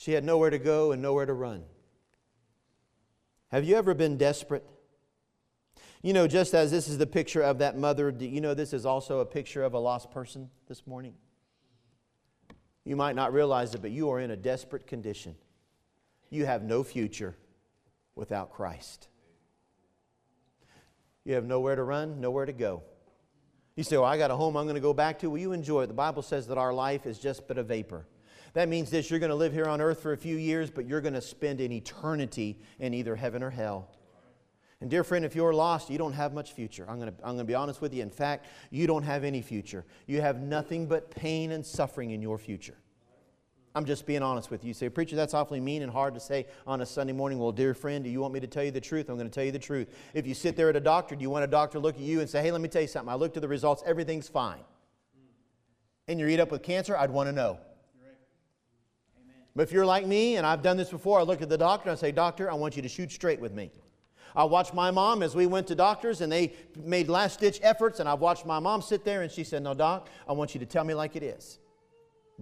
She 0.03 0.11
had 0.11 0.25
nowhere 0.25 0.49
to 0.49 0.59
go 0.59 0.91
and 0.91 1.01
nowhere 1.01 1.25
to 1.25 1.31
run. 1.31 1.63
Have 3.51 3.63
you 3.63 3.77
ever 3.77 3.93
been 3.93 4.17
desperate? 4.17 4.65
You 6.01 6.11
know, 6.11 6.27
just 6.27 6.53
as 6.53 6.71
this 6.71 6.89
is 6.89 6.97
the 6.97 7.07
picture 7.07 7.41
of 7.41 7.59
that 7.59 7.77
mother, 7.77 8.11
do 8.11 8.25
you 8.25 8.41
know 8.41 8.53
this 8.53 8.73
is 8.73 8.85
also 8.85 9.19
a 9.19 9.25
picture 9.25 9.63
of 9.63 9.73
a 9.73 9.79
lost 9.79 10.11
person 10.11 10.49
this 10.67 10.85
morning? 10.85 11.13
You 12.83 12.97
might 12.97 13.15
not 13.15 13.31
realize 13.31 13.73
it, 13.75 13.81
but 13.81 13.91
you 13.91 14.09
are 14.09 14.19
in 14.19 14.31
a 14.31 14.35
desperate 14.35 14.87
condition. 14.87 15.35
You 16.29 16.45
have 16.47 16.63
no 16.63 16.83
future 16.83 17.37
without 18.13 18.51
Christ. 18.51 19.07
You 21.23 21.35
have 21.35 21.45
nowhere 21.45 21.77
to 21.77 21.83
run, 21.85 22.19
nowhere 22.19 22.45
to 22.45 22.51
go. 22.51 22.83
You 23.77 23.85
say, 23.85 23.95
Well, 23.95 24.05
I 24.05 24.17
got 24.17 24.31
a 24.31 24.35
home 24.35 24.57
I'm 24.57 24.65
going 24.65 24.75
to 24.75 24.81
go 24.81 24.93
back 24.93 25.19
to. 25.19 25.29
Well, 25.29 25.39
you 25.39 25.53
enjoy 25.53 25.83
it. 25.83 25.87
The 25.87 25.93
Bible 25.93 26.23
says 26.23 26.47
that 26.47 26.57
our 26.57 26.73
life 26.73 27.05
is 27.05 27.19
just 27.19 27.47
but 27.47 27.57
a 27.57 27.63
vapor. 27.63 28.05
That 28.53 28.69
means 28.69 28.89
this 28.89 29.09
you're 29.09 29.19
going 29.19 29.31
to 29.31 29.35
live 29.35 29.51
here 29.51 29.65
on 29.65 29.81
earth 29.81 30.01
for 30.01 30.13
a 30.13 30.17
few 30.17 30.37
years, 30.37 30.69
but 30.69 30.85
you're 30.85 31.01
going 31.01 31.15
to 31.15 31.21
spend 31.21 31.59
an 31.59 31.71
eternity 31.71 32.59
in 32.79 32.93
either 32.93 33.15
heaven 33.15 33.41
or 33.41 33.49
hell. 33.49 33.89
And, 34.79 34.89
dear 34.89 35.03
friend, 35.03 35.23
if 35.23 35.33
you're 35.33 35.53
lost, 35.53 35.89
you 35.89 35.97
don't 35.97 36.13
have 36.13 36.33
much 36.33 36.51
future. 36.51 36.85
I'm 36.89 36.99
going, 36.99 37.11
to, 37.11 37.15
I'm 37.23 37.37
to 37.37 37.43
be 37.45 37.55
honest 37.55 37.81
with 37.81 37.93
you. 37.93 38.03
In 38.03 38.09
fact, 38.09 38.47
you 38.69 38.85
don't 38.85 39.03
have 39.03 39.23
any 39.23 39.41
future. 39.41 39.85
You 40.07 40.21
have 40.21 40.41
nothing 40.41 40.87
but 40.87 41.09
pain 41.09 41.51
and 41.51 41.65
suffering 41.65 42.11
in 42.11 42.21
your 42.21 42.37
future. 42.37 42.75
I'm 43.75 43.85
just 43.85 44.05
being 44.05 44.21
honest 44.21 44.51
with 44.51 44.63
you. 44.63 44.67
You 44.67 44.73
say, 44.73 44.89
Preacher, 44.89 45.15
that's 45.15 45.33
awfully 45.33 45.59
mean 45.59 45.81
and 45.81 45.91
hard 45.91 46.13
to 46.13 46.19
say 46.19 46.45
on 46.67 46.81
a 46.81 46.85
Sunday 46.85 47.13
morning. 47.13 47.39
Well, 47.39 47.51
dear 47.51 47.73
friend, 47.73 48.03
do 48.03 48.09
you 48.09 48.19
want 48.19 48.33
me 48.33 48.39
to 48.39 48.45
tell 48.45 48.63
you 48.63 48.71
the 48.71 48.81
truth? 48.81 49.09
I'm 49.09 49.15
going 49.15 49.29
to 49.29 49.33
tell 49.33 49.45
you 49.45 49.51
the 49.51 49.57
truth. 49.57 49.87
If 50.13 50.27
you 50.27 50.33
sit 50.35 50.55
there 50.55 50.69
at 50.69 50.75
a 50.75 50.81
doctor, 50.81 51.15
do 51.15 51.23
you 51.23 51.29
want 51.29 51.43
a 51.43 51.47
doctor 51.47 51.77
to 51.77 51.79
look 51.79 51.95
at 51.95 52.01
you 52.01 52.19
and 52.19 52.29
say, 52.29 52.41
Hey, 52.41 52.51
let 52.51 52.61
me 52.61 52.67
tell 52.67 52.83
you 52.83 52.87
something. 52.87 53.11
I 53.11 53.15
looked 53.15 53.35
at 53.35 53.41
the 53.41 53.47
results, 53.47 53.81
everything's 53.85 54.29
fine. 54.29 54.61
And 56.07 56.19
you're 56.19 56.29
eat 56.29 56.39
up 56.39 56.51
with 56.51 56.61
cancer? 56.61 56.95
I'd 56.95 57.09
want 57.09 57.29
to 57.29 57.33
know. 57.33 57.57
But 59.55 59.63
if 59.63 59.71
you're 59.71 59.85
like 59.85 60.05
me, 60.05 60.37
and 60.37 60.47
I've 60.47 60.63
done 60.63 60.77
this 60.77 60.89
before, 60.89 61.19
I 61.19 61.23
look 61.23 61.41
at 61.41 61.49
the 61.49 61.57
doctor 61.57 61.89
and 61.89 61.97
I 61.97 61.99
say, 61.99 62.11
Doctor, 62.11 62.49
I 62.49 62.55
want 62.55 62.75
you 62.75 62.81
to 62.81 62.89
shoot 62.89 63.11
straight 63.11 63.39
with 63.39 63.53
me. 63.53 63.71
I 64.35 64.45
watched 64.45 64.73
my 64.73 64.89
mom 64.89 65.21
as 65.21 65.35
we 65.35 65.45
went 65.45 65.67
to 65.67 65.75
doctors 65.75 66.21
and 66.21 66.31
they 66.31 66.53
made 66.75 67.07
last 67.07 67.39
ditch 67.39 67.59
efforts, 67.61 67.99
and 67.99 68.09
I've 68.09 68.19
watched 68.19 68.47
my 68.47 68.59
mom 68.59 68.81
sit 68.81 69.05
there 69.05 69.21
and 69.21 69.31
she 69.31 69.43
said, 69.43 69.61
No, 69.61 69.75
Doc, 69.75 70.09
I 70.27 70.33
want 70.33 70.55
you 70.55 70.59
to 70.59 70.65
tell 70.65 70.83
me 70.83 70.95
like 70.95 71.15
it 71.15 71.23
is. 71.23 71.59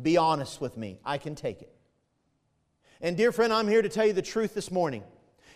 Be 0.01 0.15
honest 0.15 0.61
with 0.61 0.77
me. 0.77 0.99
I 1.03 1.17
can 1.17 1.35
take 1.35 1.61
it. 1.61 1.73
And, 3.01 3.17
dear 3.17 3.31
friend, 3.31 3.51
I'm 3.51 3.67
here 3.67 3.81
to 3.81 3.89
tell 3.89 4.05
you 4.05 4.13
the 4.13 4.21
truth 4.21 4.53
this 4.53 4.71
morning. 4.71 5.03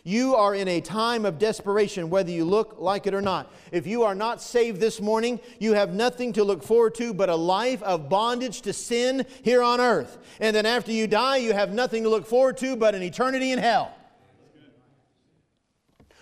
You 0.07 0.35
are 0.35 0.53
in 0.53 0.67
a 0.67 0.81
time 0.81 1.25
of 1.25 1.39
desperation, 1.39 2.11
whether 2.11 2.29
you 2.29 2.45
look 2.45 2.75
like 2.77 3.07
it 3.07 3.15
or 3.15 3.23
not. 3.23 3.51
If 3.71 3.87
you 3.87 4.03
are 4.03 4.13
not 4.13 4.39
saved 4.39 4.79
this 4.79 5.01
morning, 5.01 5.39
you 5.59 5.73
have 5.73 5.95
nothing 5.95 6.31
to 6.33 6.43
look 6.43 6.61
forward 6.61 6.93
to 6.95 7.11
but 7.11 7.27
a 7.27 7.35
life 7.35 7.81
of 7.81 8.07
bondage 8.07 8.61
to 8.61 8.71
sin 8.71 9.25
here 9.41 9.63
on 9.63 9.81
earth. 9.81 10.19
And 10.39 10.55
then 10.55 10.67
after 10.67 10.91
you 10.91 11.07
die, 11.07 11.37
you 11.37 11.53
have 11.53 11.73
nothing 11.73 12.03
to 12.03 12.09
look 12.09 12.27
forward 12.27 12.55
to 12.57 12.75
but 12.75 12.93
an 12.93 13.01
eternity 13.01 13.51
in 13.51 13.57
hell. 13.57 13.95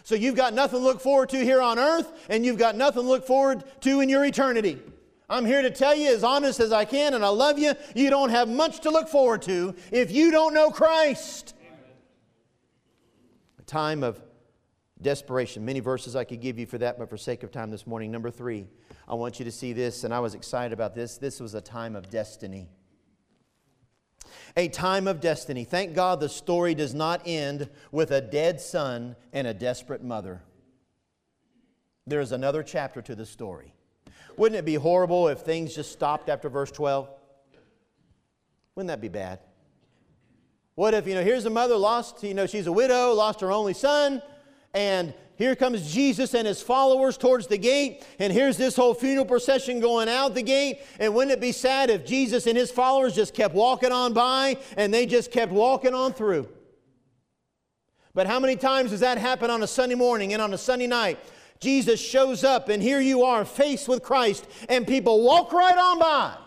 So 0.03 0.15
you've 0.15 0.37
got 0.37 0.53
nothing 0.53 0.79
to 0.79 0.85
look 0.85 1.01
forward 1.01 1.27
to 1.29 1.43
here 1.43 1.61
on 1.61 1.77
earth, 1.77 2.09
and 2.29 2.45
you've 2.45 2.57
got 2.57 2.77
nothing 2.77 3.03
to 3.03 3.07
look 3.09 3.27
forward 3.27 3.65
to 3.81 3.99
in 3.99 4.07
your 4.07 4.23
eternity. 4.23 4.81
I'm 5.29 5.45
here 5.45 5.61
to 5.61 5.69
tell 5.69 5.93
you, 5.93 6.07
as 6.07 6.23
honest 6.23 6.61
as 6.61 6.71
I 6.71 6.85
can, 6.85 7.15
and 7.15 7.25
I 7.25 7.29
love 7.29 7.59
you, 7.59 7.73
you 7.95 8.09
don't 8.09 8.29
have 8.29 8.47
much 8.47 8.79
to 8.81 8.91
look 8.91 9.09
forward 9.09 9.41
to 9.41 9.75
if 9.91 10.09
you 10.09 10.31
don't 10.31 10.53
know 10.53 10.71
Christ 10.71 11.53
time 13.73 14.03
of 14.03 14.21
desperation. 15.01 15.65
Many 15.65 15.79
verses 15.79 16.15
I 16.15 16.25
could 16.25 16.41
give 16.41 16.59
you 16.59 16.67
for 16.67 16.77
that, 16.77 16.99
but 16.99 17.09
for 17.09 17.17
sake 17.17 17.41
of 17.41 17.49
time 17.49 17.71
this 17.71 17.87
morning, 17.87 18.11
number 18.11 18.29
three, 18.29 18.67
I 19.07 19.15
want 19.15 19.39
you 19.39 19.45
to 19.45 19.51
see 19.51 19.73
this, 19.73 20.03
and 20.03 20.13
I 20.13 20.19
was 20.19 20.35
excited 20.35 20.73
about 20.73 20.93
this. 20.93 21.17
This 21.17 21.39
was 21.39 21.55
a 21.55 21.61
time 21.61 21.95
of 21.95 22.11
destiny. 22.11 22.69
A 24.55 24.67
time 24.67 25.07
of 25.07 25.19
destiny. 25.19 25.63
Thank 25.63 25.95
God 25.95 26.19
the 26.19 26.29
story 26.29 26.75
does 26.75 26.93
not 26.93 27.23
end 27.25 27.67
with 27.91 28.11
a 28.11 28.21
dead 28.21 28.61
son 28.61 29.15
and 29.33 29.47
a 29.47 29.55
desperate 29.55 30.03
mother. 30.03 30.43
There 32.05 32.21
is 32.21 32.31
another 32.31 32.61
chapter 32.61 33.01
to 33.01 33.15
the 33.15 33.25
story. 33.25 33.73
Wouldn't 34.37 34.59
it 34.59 34.65
be 34.65 34.75
horrible 34.75 35.29
if 35.29 35.39
things 35.39 35.73
just 35.73 35.91
stopped 35.91 36.29
after 36.29 36.47
verse 36.47 36.71
12? 36.71 37.09
Wouldn't 38.75 38.89
that 38.89 39.01
be 39.01 39.09
bad? 39.09 39.39
What 40.75 40.93
if, 40.93 41.07
you 41.07 41.13
know, 41.13 41.23
here's 41.23 41.45
a 41.45 41.49
mother 41.49 41.75
lost, 41.75 42.23
you 42.23 42.33
know, 42.33 42.47
she's 42.47 42.67
a 42.67 42.71
widow, 42.71 43.13
lost 43.13 43.41
her 43.41 43.51
only 43.51 43.73
son, 43.73 44.21
and 44.73 45.13
here 45.35 45.55
comes 45.55 45.93
Jesus 45.93 46.33
and 46.33 46.47
his 46.47 46.61
followers 46.61 47.17
towards 47.17 47.47
the 47.47 47.57
gate, 47.57 48.05
and 48.19 48.31
here's 48.31 48.57
this 48.57 48.75
whole 48.75 48.93
funeral 48.93 49.25
procession 49.25 49.79
going 49.79 50.07
out 50.07 50.35
the 50.35 50.43
gate. 50.43 50.79
And 50.99 51.13
wouldn't 51.13 51.31
it 51.31 51.41
be 51.41 51.51
sad 51.51 51.89
if 51.89 52.05
Jesus 52.05 52.47
and 52.47 52.57
his 52.57 52.71
followers 52.71 53.15
just 53.15 53.33
kept 53.33 53.55
walking 53.55 53.91
on 53.91 54.13
by 54.13 54.57
and 54.77 54.93
they 54.93 55.05
just 55.05 55.31
kept 55.31 55.51
walking 55.51 55.93
on 55.93 56.13
through? 56.13 56.47
But 58.13 58.27
how 58.27 58.39
many 58.39 58.55
times 58.55 58.91
does 58.91 58.99
that 58.99 59.17
happen 59.17 59.49
on 59.49 59.63
a 59.63 59.67
Sunday 59.67 59.95
morning 59.95 60.33
and 60.33 60.41
on 60.41 60.53
a 60.53 60.57
Sunday 60.57 60.87
night? 60.87 61.19
Jesus 61.59 61.99
shows 61.99 62.43
up, 62.43 62.69
and 62.69 62.81
here 62.81 62.99
you 62.99 63.23
are 63.23 63.43
faced 63.43 63.87
with 63.87 64.03
Christ, 64.03 64.45
and 64.69 64.85
people 64.85 65.23
walk 65.23 65.51
right 65.51 65.77
on 65.77 65.99
by 65.99 66.37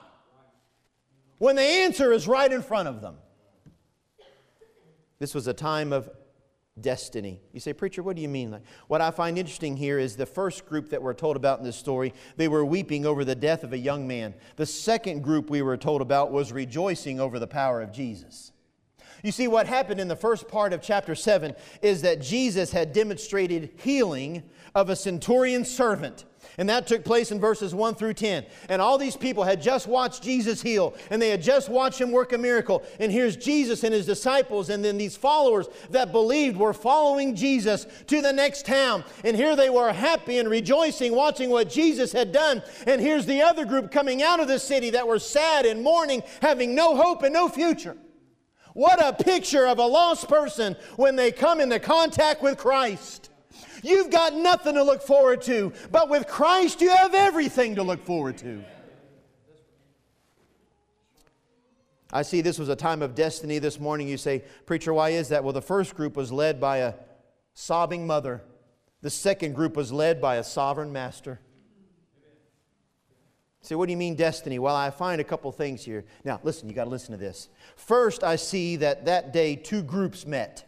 when 1.39 1.57
the 1.57 1.63
answer 1.63 2.13
is 2.13 2.29
right 2.29 2.53
in 2.53 2.63
front 2.63 2.89
of 2.89 3.01
them. 3.01 3.17
This 5.19 5.35
was 5.35 5.47
a 5.47 5.55
time 5.55 5.93
of 5.93 6.11
destiny. 6.81 7.41
You 7.53 7.61
say, 7.61 7.73
Preacher, 7.73 8.03
what 8.03 8.17
do 8.17 8.23
you 8.23 8.29
mean? 8.29 8.59
What 8.89 9.01
I 9.01 9.11
find 9.11 9.39
interesting 9.39 9.77
here 9.77 9.99
is 9.99 10.17
the 10.17 10.27
first 10.27 10.67
group 10.67 10.91
that 10.91 11.03
we're 11.03 11.15
told 11.15 11.37
about 11.37 11.59
in 11.59 11.65
this 11.65 11.77
story, 11.77 12.13
they 12.37 12.49
were 12.49 12.65
weeping 12.65 13.07
over 13.07 13.25
the 13.25 13.35
death 13.35 13.65
of 13.65 13.73
a 13.73 13.79
young 13.79 14.07
man. 14.07 14.35
The 14.57 14.67
second 14.67 15.23
group 15.23 15.49
we 15.49 15.63
were 15.63 15.77
told 15.77 16.03
about 16.03 16.33
was 16.33 16.53
rejoicing 16.53 17.19
over 17.19 17.39
the 17.39 17.47
power 17.47 17.81
of 17.81 17.93
Jesus. 17.93 18.53
You 19.23 19.33
see, 19.33 19.49
what 19.49 19.67
happened 19.67 20.01
in 20.01 20.09
the 20.09 20.17
first 20.17 20.47
part 20.47 20.73
of 20.73 20.83
chapter 20.83 21.15
7 21.15 21.55
is 21.81 22.03
that 22.03 22.21
Jesus 22.21 22.71
had 22.71 22.93
demonstrated 22.93 23.71
healing 23.79 24.43
of 24.75 24.91
a 24.91 24.97
centurion 24.97 25.65
servant. 25.65 26.27
And 26.59 26.69
that 26.69 26.87
took 26.87 27.05
place 27.05 27.33
in 27.33 27.41
verses 27.41 27.75
1 27.75 27.95
through 27.95 28.15
10. 28.15 28.45
And 28.69 28.81
all 28.83 28.99
these 28.99 29.17
people 29.17 29.45
had 29.45 29.61
just 29.63 29.87
watched 29.87 30.23
Jesus 30.23 30.63
heal, 30.63 30.95
and 31.11 31.21
they 31.21 31.31
had 31.31 31.43
just 31.43 31.69
watched 31.69 32.01
him 32.01 32.11
work 32.11 32.33
a 32.33 32.39
miracle. 32.39 32.83
And 33.01 33.13
here's 33.13 33.37
Jesus 33.37 33.85
and 33.85 33.93
his 33.93 34.07
disciples, 34.07 34.71
and 34.71 34.85
then 34.85 34.99
these 34.99 35.17
followers 35.17 35.67
that 35.91 36.13
believed 36.13 36.57
were 36.57 36.73
following 36.73 37.35
Jesus 37.35 37.87
to 38.07 38.23
the 38.23 38.33
next 38.33 38.67
town. 38.67 39.05
And 39.25 39.37
here 39.37 39.57
they 39.57 39.71
were 39.71 39.93
happy 39.93 40.39
and 40.39 40.49
rejoicing, 40.49 41.15
watching 41.15 41.51
what 41.51 41.71
Jesus 41.71 42.13
had 42.13 42.33
done. 42.33 42.63
And 42.87 43.01
here's 43.01 43.27
the 43.27 43.43
other 43.43 43.65
group 43.65 43.91
coming 43.91 44.23
out 44.23 44.41
of 44.41 44.49
the 44.49 44.59
city 44.59 44.91
that 44.91 45.07
were 45.07 45.19
sad 45.19 45.67
and 45.67 45.83
mourning, 45.83 46.23
having 46.43 46.75
no 46.75 46.97
hope 46.97 47.23
and 47.23 47.33
no 47.33 47.49
future. 47.49 47.97
What 48.77 49.03
a 49.03 49.13
picture 49.13 49.67
of 49.67 49.79
a 49.79 49.87
lost 49.87 50.29
person 50.29 50.77
when 50.97 51.17
they 51.17 51.33
come 51.33 51.61
into 51.61 51.79
contact 51.81 52.43
with 52.43 52.59
Christ. 52.59 53.31
You've 53.83 54.11
got 54.11 54.35
nothing 54.35 54.75
to 54.75 54.83
look 54.83 55.03
forward 55.03 55.43
to, 55.43 55.73
but 55.91 56.09
with 56.09 56.27
Christ, 56.27 56.81
you 56.81 56.91
have 56.91 57.15
everything 57.15 57.75
to 57.77 57.83
look 57.83 58.05
forward 58.05 58.39
to. 58.39 58.63
I 62.13 62.23
see 62.23 62.41
this 62.41 62.59
was 62.59 62.69
a 62.69 62.77
time 62.77 63.03
of 63.03 63.15
destiny 63.15 63.59
this 63.59 63.81
morning. 63.81 64.09
You 64.09 64.17
say, 64.17 64.45
Preacher, 64.65 64.95
why 64.95 65.11
is 65.11 65.29
that? 65.29 65.43
Well, 65.43 65.53
the 65.53 65.61
first 65.61 65.95
group 65.95 66.17
was 66.17 66.31
led 66.31 66.61
by 66.61 66.79
a 66.79 66.95
sobbing 67.55 68.07
mother, 68.07 68.43
the 69.03 69.11
second 69.11 69.55
group 69.55 69.77
was 69.77 69.93
led 69.93 70.21
by 70.21 70.37
a 70.37 70.45
sovereign 70.45 70.93
master. 70.93 71.41
Say, 73.61 73.75
what 73.75 73.87
do 73.87 73.91
you 73.91 73.97
mean 73.97 74.15
destiny? 74.15 74.61
Well, 74.61 74.77
I 74.77 74.91
find 74.91 75.21
a 75.21 75.25
couple 75.25 75.51
things 75.51 75.85
here. 75.85 76.05
Now, 76.25 76.39
listen, 76.45 76.69
you 76.69 76.75
got 76.75 76.85
to 76.85 76.91
listen 76.91 77.11
to 77.11 77.17
this. 77.17 77.49
First, 77.75 78.23
I 78.23 78.37
see 78.37 78.77
that 78.77 79.07
that 79.07 79.33
day 79.33 79.57
two 79.57 79.83
groups 79.83 80.25
met. 80.25 80.65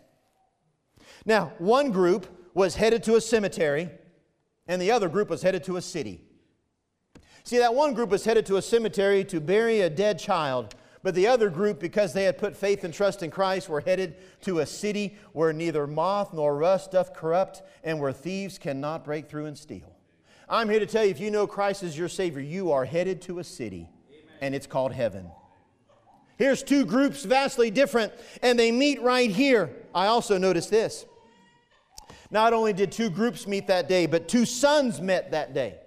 Now, 1.25 1.53
one 1.59 1.93
group 1.93 2.27
was 2.59 2.75
headed 2.75 3.05
to 3.05 3.15
a 3.15 3.21
cemetery, 3.21 3.89
and 4.67 4.83
the 4.83 4.91
other 4.91 5.09
group 5.09 5.31
was 5.31 5.43
headed 5.43 5.63
to 5.63 5.77
a 5.77 5.81
city. 5.81 6.21
See, 7.45 7.59
that 7.59 7.73
one 7.73 7.95
group 7.95 8.11
was 8.11 8.25
headed 8.25 8.47
to 8.47 8.57
a 8.57 8.63
cemetery 8.63 9.23
to 9.27 9.41
bury 9.41 9.81
a 9.81 9.89
dead 9.89 10.19
child, 10.19 10.75
but 11.05 11.15
the 11.15 11.29
other 11.29 11.51
group, 11.51 11.79
because 11.79 12.13
they 12.13 12.25
had 12.25 12.37
put 12.37 12.57
faith 12.57 12.83
and 12.83 12.93
trust 12.93 13.23
in 13.23 13.31
Christ, 13.31 13.69
were 13.69 13.81
headed 13.81 14.17
to 14.41 14.59
a 14.59 14.67
city 14.67 15.17
where 15.33 15.53
neither 15.53 15.87
moth 15.87 16.35
nor 16.35 16.57
rust 16.57 16.91
doth 16.91 17.15
corrupt, 17.15 17.63
and 17.85 18.01
where 18.01 18.11
thieves 18.11 18.59
cannot 18.59 19.05
break 19.05 19.29
through 19.29 19.47
and 19.47 19.57
steal. 19.57 19.95
I'm 20.49 20.69
here 20.69 20.81
to 20.81 20.87
tell 20.87 21.05
you 21.05 21.13
if 21.13 21.21
you 21.21 21.31
know 21.31 21.47
Christ 21.47 21.85
is 21.85 21.97
your 21.97 22.09
Savior, 22.09 22.43
you 22.43 22.73
are 22.73 22.85
headed 22.85 23.23
to 23.23 23.39
a 23.39 23.45
city, 23.45 23.89
and 24.41 24.53
it's 24.53 24.67
called 24.67 24.91
heaven. 24.91 25.31
Here's 26.39 26.65
two 26.65 26.85
groups 26.85 27.23
vastly 27.23 27.71
different, 27.71 28.13
and 28.43 28.59
they 28.59 28.73
meet 28.73 29.01
right 29.01 29.31
here. 29.31 29.71
I 29.95 30.07
also 30.07 30.39
noticed 30.39 30.71
this. 30.73 31.07
Not 32.31 32.53
only 32.53 32.73
did 32.73 32.93
two 32.93 33.11
groups 33.11 33.47
meet 33.47 33.67
that 33.69 33.89
day, 33.89 34.07
but 34.07 34.29
two 34.29 34.45
sons 34.45 35.01
met 35.01 35.31
that 35.31 35.55
day. 35.55 35.79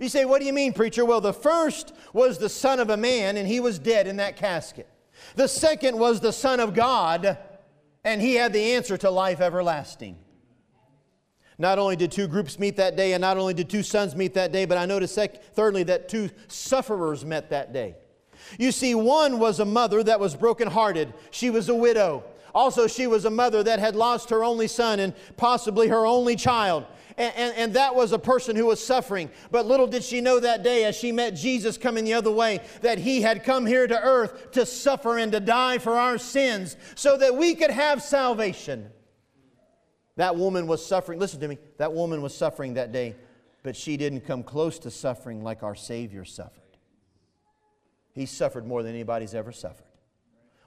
You 0.00 0.08
say, 0.08 0.24
What 0.24 0.40
do 0.40 0.46
you 0.46 0.52
mean, 0.52 0.72
preacher? 0.72 1.04
Well, 1.04 1.20
the 1.20 1.32
first 1.32 1.92
was 2.12 2.38
the 2.38 2.48
son 2.48 2.80
of 2.80 2.90
a 2.90 2.96
man, 2.96 3.36
and 3.36 3.46
he 3.46 3.60
was 3.60 3.78
dead 3.78 4.06
in 4.06 4.16
that 4.16 4.36
casket. 4.36 4.88
The 5.36 5.48
second 5.48 5.98
was 5.98 6.20
the 6.20 6.32
son 6.32 6.60
of 6.60 6.74
God, 6.74 7.38
and 8.04 8.20
he 8.20 8.34
had 8.34 8.52
the 8.52 8.72
answer 8.72 8.96
to 8.98 9.10
life 9.10 9.40
everlasting. 9.40 10.16
Not 11.58 11.78
only 11.78 11.96
did 11.96 12.10
two 12.10 12.26
groups 12.26 12.58
meet 12.58 12.76
that 12.78 12.96
day, 12.96 13.12
and 13.12 13.20
not 13.20 13.36
only 13.36 13.54
did 13.54 13.68
two 13.68 13.82
sons 13.82 14.16
meet 14.16 14.34
that 14.34 14.52
day, 14.52 14.64
but 14.64 14.78
I 14.78 14.86
noticed, 14.86 15.14
sec- 15.14 15.54
thirdly, 15.54 15.82
that 15.84 16.08
two 16.08 16.30
sufferers 16.48 17.24
met 17.24 17.50
that 17.50 17.72
day. 17.72 17.94
You 18.58 18.72
see, 18.72 18.94
one 18.94 19.38
was 19.38 19.60
a 19.60 19.64
mother 19.64 20.02
that 20.02 20.18
was 20.18 20.34
brokenhearted, 20.34 21.12
she 21.30 21.50
was 21.50 21.68
a 21.68 21.74
widow. 21.74 22.24
Also, 22.54 22.86
she 22.86 23.06
was 23.06 23.24
a 23.24 23.30
mother 23.30 23.62
that 23.62 23.78
had 23.78 23.96
lost 23.96 24.30
her 24.30 24.44
only 24.44 24.68
son 24.68 25.00
and 25.00 25.14
possibly 25.36 25.88
her 25.88 26.06
only 26.06 26.36
child. 26.36 26.84
And, 27.16 27.32
and, 27.36 27.56
and, 27.56 27.74
that 27.74 27.94
was 27.94 28.12
a 28.12 28.18
person 28.18 28.56
who 28.56 28.66
was 28.66 28.84
suffering. 28.84 29.30
But 29.50 29.66
little 29.66 29.86
did 29.86 30.02
she 30.02 30.20
know 30.20 30.40
that 30.40 30.62
day 30.62 30.84
as 30.84 30.96
she 30.96 31.12
met 31.12 31.34
Jesus 31.34 31.76
coming 31.76 32.04
the 32.04 32.14
other 32.14 32.30
way 32.30 32.60
that 32.80 32.98
he 32.98 33.20
had 33.20 33.44
come 33.44 33.66
here 33.66 33.86
to 33.86 34.00
earth 34.00 34.52
to 34.52 34.64
suffer 34.64 35.18
and 35.18 35.30
to 35.32 35.40
die 35.40 35.78
for 35.78 35.92
our 35.92 36.16
sins 36.16 36.76
so 36.94 37.18
that 37.18 37.36
we 37.36 37.54
could 37.54 37.70
have 37.70 38.02
salvation. 38.02 38.90
That 40.16 40.36
woman 40.36 40.66
was 40.66 40.84
suffering. 40.84 41.18
Listen 41.18 41.40
to 41.40 41.48
me. 41.48 41.58
That 41.78 41.92
woman 41.92 42.22
was 42.22 42.34
suffering 42.34 42.74
that 42.74 42.92
day, 42.92 43.16
but 43.62 43.76
she 43.76 43.96
didn't 43.96 44.22
come 44.22 44.42
close 44.42 44.78
to 44.80 44.90
suffering 44.90 45.42
like 45.42 45.62
our 45.62 45.74
Savior 45.74 46.24
suffered. 46.24 46.62
He 48.12 48.26
suffered 48.26 48.66
more 48.66 48.82
than 48.82 48.92
anybody's 48.92 49.34
ever 49.34 49.52
suffered. 49.52 49.86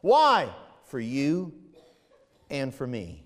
Why? 0.02 0.50
For 0.86 1.00
you 1.00 1.54
and 2.50 2.74
for 2.74 2.88
me. 2.88 3.24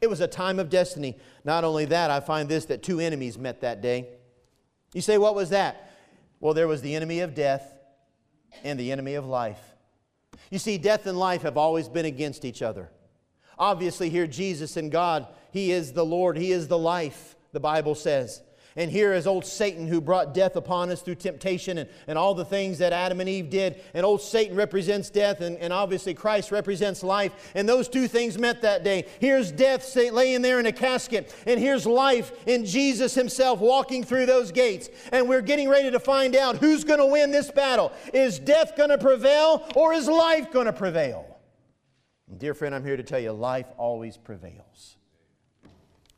It 0.00 0.08
was 0.08 0.20
a 0.20 0.28
time 0.28 0.58
of 0.58 0.68
destiny. 0.68 1.16
Not 1.44 1.64
only 1.64 1.86
that, 1.86 2.10
I 2.10 2.20
find 2.20 2.48
this 2.48 2.66
that 2.66 2.82
two 2.82 3.00
enemies 3.00 3.38
met 3.38 3.62
that 3.62 3.80
day. 3.80 4.08
You 4.92 5.00
say, 5.00 5.18
what 5.18 5.34
was 5.34 5.50
that? 5.50 5.90
Well, 6.40 6.54
there 6.54 6.68
was 6.68 6.82
the 6.82 6.94
enemy 6.94 7.20
of 7.20 7.34
death 7.34 7.78
and 8.62 8.78
the 8.78 8.92
enemy 8.92 9.14
of 9.14 9.26
life. 9.26 9.60
You 10.50 10.58
see, 10.58 10.78
death 10.78 11.06
and 11.06 11.18
life 11.18 11.42
have 11.42 11.56
always 11.56 11.88
been 11.88 12.04
against 12.04 12.44
each 12.44 12.62
other. 12.62 12.90
Obviously, 13.58 14.10
here, 14.10 14.26
Jesus 14.26 14.76
and 14.76 14.92
God, 14.92 15.26
He 15.50 15.72
is 15.72 15.92
the 15.92 16.04
Lord, 16.04 16.36
He 16.36 16.52
is 16.52 16.68
the 16.68 16.78
life, 16.78 17.36
the 17.52 17.60
Bible 17.60 17.94
says. 17.94 18.42
And 18.76 18.90
here 18.90 19.14
is 19.14 19.26
old 19.26 19.46
Satan 19.46 19.88
who 19.88 20.02
brought 20.02 20.34
death 20.34 20.54
upon 20.54 20.90
us 20.90 21.00
through 21.00 21.14
temptation 21.14 21.78
and, 21.78 21.88
and 22.06 22.18
all 22.18 22.34
the 22.34 22.44
things 22.44 22.76
that 22.78 22.92
Adam 22.92 23.20
and 23.20 23.28
Eve 23.28 23.48
did. 23.48 23.80
And 23.94 24.04
old 24.04 24.20
Satan 24.20 24.54
represents 24.54 25.08
death, 25.08 25.40
and, 25.40 25.56
and 25.58 25.72
obviously 25.72 26.12
Christ 26.12 26.52
represents 26.52 27.02
life. 27.02 27.52
And 27.54 27.66
those 27.66 27.88
two 27.88 28.06
things 28.06 28.36
met 28.38 28.60
that 28.62 28.84
day. 28.84 29.06
Here's 29.18 29.50
death 29.50 29.96
laying 29.96 30.42
there 30.42 30.60
in 30.60 30.66
a 30.66 30.72
casket, 30.72 31.34
and 31.46 31.58
here's 31.58 31.86
life 31.86 32.32
in 32.46 32.66
Jesus 32.66 33.14
Himself 33.14 33.60
walking 33.60 34.04
through 34.04 34.26
those 34.26 34.52
gates. 34.52 34.90
And 35.10 35.26
we're 35.26 35.40
getting 35.40 35.70
ready 35.70 35.90
to 35.90 36.00
find 36.00 36.36
out 36.36 36.56
who's 36.56 36.84
going 36.84 37.00
to 37.00 37.06
win 37.06 37.30
this 37.30 37.50
battle. 37.50 37.92
Is 38.12 38.38
death 38.38 38.76
going 38.76 38.90
to 38.90 38.98
prevail, 38.98 39.66
or 39.74 39.94
is 39.94 40.06
life 40.06 40.52
going 40.52 40.66
to 40.66 40.72
prevail? 40.72 41.38
And 42.28 42.38
dear 42.38 42.52
friend, 42.52 42.74
I'm 42.74 42.84
here 42.84 42.96
to 42.96 43.02
tell 43.02 43.20
you 43.20 43.32
life 43.32 43.66
always 43.78 44.16
prevails. 44.18 44.95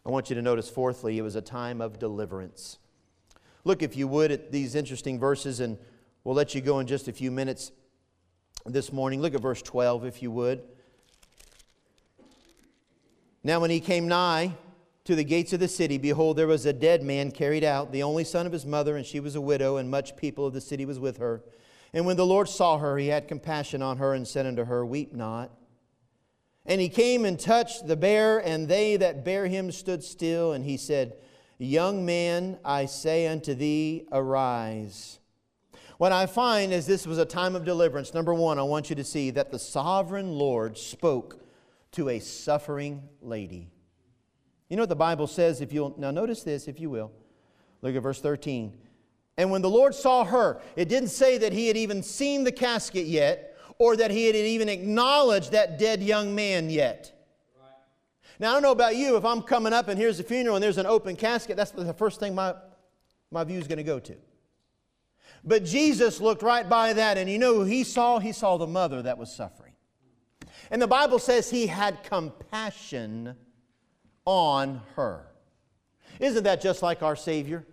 I 0.06 0.11
want 0.11 0.30
you 0.30 0.37
to 0.37 0.42
notice, 0.42 0.70
fourthly, 0.70 1.18
it 1.18 1.22
was 1.22 1.37
a 1.37 1.42
time 1.42 1.80
of 1.80 1.98
deliverance. 1.98 2.78
Look, 3.64 3.82
if 3.82 3.96
you 3.96 4.08
would, 4.08 4.30
at 4.32 4.52
these 4.52 4.74
interesting 4.74 5.18
verses, 5.18 5.61
and 5.61 5.76
we'll 6.24 6.34
let 6.34 6.54
you 6.54 6.61
go 6.61 6.78
in 6.78 6.87
just 6.87 7.08
a 7.08 7.12
few 7.12 7.30
minutes 7.30 7.72
this 8.64 8.92
morning. 8.92 9.20
Look 9.20 9.34
at 9.34 9.40
verse 9.40 9.62
12, 9.62 10.04
if 10.04 10.22
you 10.22 10.30
would. 10.30 10.62
Now, 13.44 13.61
when 13.61 13.70
he 13.70 13.80
came 13.80 14.08
nigh 14.08 14.54
to 15.04 15.14
the 15.14 15.24
gates 15.24 15.52
of 15.52 15.61
the 15.61 15.68
city, 15.68 15.98
behold, 15.98 16.37
there 16.37 16.46
was 16.46 16.66
a 16.66 16.72
dead 16.72 17.02
man 17.02 17.30
carried 17.30 17.64
out, 17.64 17.92
the 17.92 18.02
only 18.02 18.24
son 18.24 18.46
of 18.46 18.52
his 18.52 18.66
mother, 18.66 18.96
and 18.96 19.06
she 19.06 19.20
was 19.20 19.34
a 19.34 19.40
widow, 19.40 19.76
and 19.76 19.90
much 19.90 20.16
people 20.16 20.46
of 20.46 20.54
the 20.54 20.61
city 20.61 20.84
was 20.84 20.98
with 20.98 21.18
her. 21.18 21.42
And 21.92 22.04
when 22.04 22.16
the 22.16 22.26
Lord 22.26 22.48
saw 22.48 22.78
her, 22.78 22.98
he 22.98 23.08
had 23.08 23.28
compassion 23.28 23.82
on 23.82 23.98
her, 23.98 24.14
and 24.14 24.26
said 24.26 24.46
unto 24.46 24.64
her, 24.64 24.84
Weep 24.84 25.14
not. 25.14 25.50
And 26.68 26.83
he 26.83 26.90
came 26.90 27.24
and 27.24 27.40
touched 27.40 27.87
the 27.87 27.96
bear, 27.96 28.38
and 28.38 28.68
they 28.68 28.96
that 28.98 29.24
bare 29.24 29.46
him 29.46 29.72
stood 29.72 30.04
still. 30.04 30.52
And 30.52 30.64
he 30.64 30.76
said, 30.76 31.14
Young 31.57 32.04
man, 32.04 32.59
I 32.64 32.85
say 32.85 33.26
unto 33.26 33.54
thee, 33.54 34.07
arise. 34.12 35.18
What 35.96 36.12
I 36.12 36.26
find 36.26 36.72
is 36.72 36.87
this 36.87 37.07
was 37.07 37.18
a 37.18 37.24
time 37.24 37.57
of 37.57 37.64
deliverance. 37.64 38.14
Number 38.14 38.33
one, 38.33 38.59
I 38.59 38.62
want 38.62 38.90
you 38.90 38.96
to 38.96 39.02
see 39.02 39.31
that 39.31 39.50
the 39.50 39.59
sovereign 39.59 40.31
Lord 40.31 40.78
spoke 40.78 41.42
to 41.92 42.11
a 42.11 42.20
suffering 42.20 43.02
lady. 43.22 43.70
You 44.68 44.76
know 44.76 44.83
what 44.83 44.90
the 44.90 44.94
Bible 44.96 45.26
says 45.26 45.61
if 45.61 45.72
you'll 45.72 45.94
now 45.98 46.11
notice 46.11 46.42
this, 46.42 46.68
if 46.68 46.78
you 46.78 46.90
will. 46.90 47.11
Look 47.81 47.96
at 47.96 48.02
verse 48.02 48.20
13. 48.20 48.72
And 49.38 49.50
when 49.50 49.62
the 49.62 49.70
Lord 49.70 49.94
saw 49.94 50.24
her, 50.24 50.61
it 50.76 50.88
didn't 50.88 51.09
say 51.09 51.38
that 51.38 51.52
he 51.52 51.66
had 51.66 51.76
even 51.76 52.02
seen 52.02 52.44
the 52.44 52.52
casket 52.52 53.07
yet 53.07 53.47
or 53.78 53.96
that 53.96 54.10
he 54.10 54.26
had 54.26 54.34
even 54.34 54.68
acknowledged 54.68 55.52
that 55.52 55.78
dead 55.78 56.02
young 56.02 56.34
man 56.34 56.68
yet. 56.68 57.12
Now, 58.40 58.50
I 58.50 58.52
don't 58.54 58.62
know 58.62 58.72
about 58.72 58.96
you, 58.96 59.16
if 59.16 59.24
I'm 59.24 59.42
coming 59.42 59.72
up 59.72 59.88
and 59.88 59.98
here's 59.98 60.20
a 60.20 60.24
funeral 60.24 60.56
and 60.56 60.62
there's 60.62 60.78
an 60.78 60.86
open 60.86 61.16
casket, 61.16 61.56
that's 61.56 61.72
the 61.72 61.92
first 61.94 62.20
thing 62.20 62.34
my, 62.34 62.54
my 63.30 63.42
view 63.44 63.58
is 63.58 63.66
going 63.66 63.78
to 63.78 63.84
go 63.84 63.98
to. 63.98 64.14
But 65.44 65.64
Jesus 65.64 66.20
looked 66.20 66.42
right 66.42 66.68
by 66.68 66.92
that, 66.92 67.16
and 67.16 67.28
you 67.30 67.38
know 67.38 67.54
who 67.54 67.64
he 67.64 67.84
saw? 67.84 68.18
He 68.18 68.32
saw 68.32 68.56
the 68.56 68.66
mother 68.66 69.02
that 69.02 69.18
was 69.18 69.32
suffering. 69.32 69.72
And 70.70 70.82
the 70.82 70.86
Bible 70.86 71.18
says 71.18 71.50
he 71.50 71.66
had 71.66 72.02
compassion 72.02 73.34
on 74.24 74.82
her. 74.96 75.26
Isn't 76.20 76.44
that 76.44 76.60
just 76.60 76.82
like 76.82 77.02
our 77.02 77.16
Savior? 77.16 77.66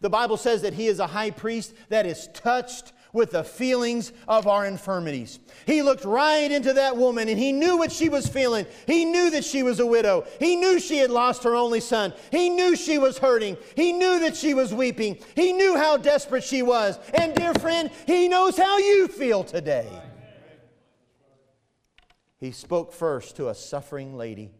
The 0.00 0.10
Bible 0.10 0.36
says 0.36 0.62
that 0.62 0.74
he 0.74 0.86
is 0.86 0.98
a 0.98 1.06
high 1.06 1.30
priest 1.30 1.74
that 1.90 2.06
is 2.06 2.28
touched 2.32 2.92
with 3.12 3.30
the 3.32 3.44
feelings 3.44 4.12
of 4.28 4.46
our 4.46 4.66
infirmities. 4.66 5.40
He 5.66 5.82
looked 5.82 6.04
right 6.04 6.50
into 6.50 6.72
that 6.74 6.96
woman 6.96 7.28
and 7.28 7.38
he 7.38 7.52
knew 7.52 7.76
what 7.76 7.92
she 7.92 8.08
was 8.08 8.26
feeling. 8.26 8.66
He 8.86 9.04
knew 9.04 9.30
that 9.30 9.44
she 9.44 9.62
was 9.62 9.80
a 9.80 9.86
widow. 9.86 10.26
He 10.38 10.56
knew 10.56 10.78
she 10.80 10.98
had 10.98 11.10
lost 11.10 11.44
her 11.44 11.54
only 11.54 11.80
son. 11.80 12.12
He 12.30 12.48
knew 12.48 12.76
she 12.76 12.98
was 12.98 13.18
hurting. 13.18 13.56
He 13.76 13.92
knew 13.92 14.20
that 14.20 14.36
she 14.36 14.54
was 14.54 14.72
weeping. 14.72 15.18
He 15.34 15.52
knew 15.52 15.76
how 15.76 15.96
desperate 15.96 16.44
she 16.44 16.62
was. 16.62 16.98
And, 17.14 17.34
dear 17.34 17.54
friend, 17.54 17.90
he 18.06 18.28
knows 18.28 18.56
how 18.56 18.78
you 18.78 19.08
feel 19.08 19.44
today. 19.44 19.88
He 22.38 22.52
spoke 22.52 22.92
first 22.92 23.36
to 23.36 23.48
a 23.48 23.54
suffering 23.54 24.16
lady. 24.16 24.50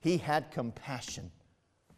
He 0.00 0.18
had 0.18 0.50
compassion 0.50 1.30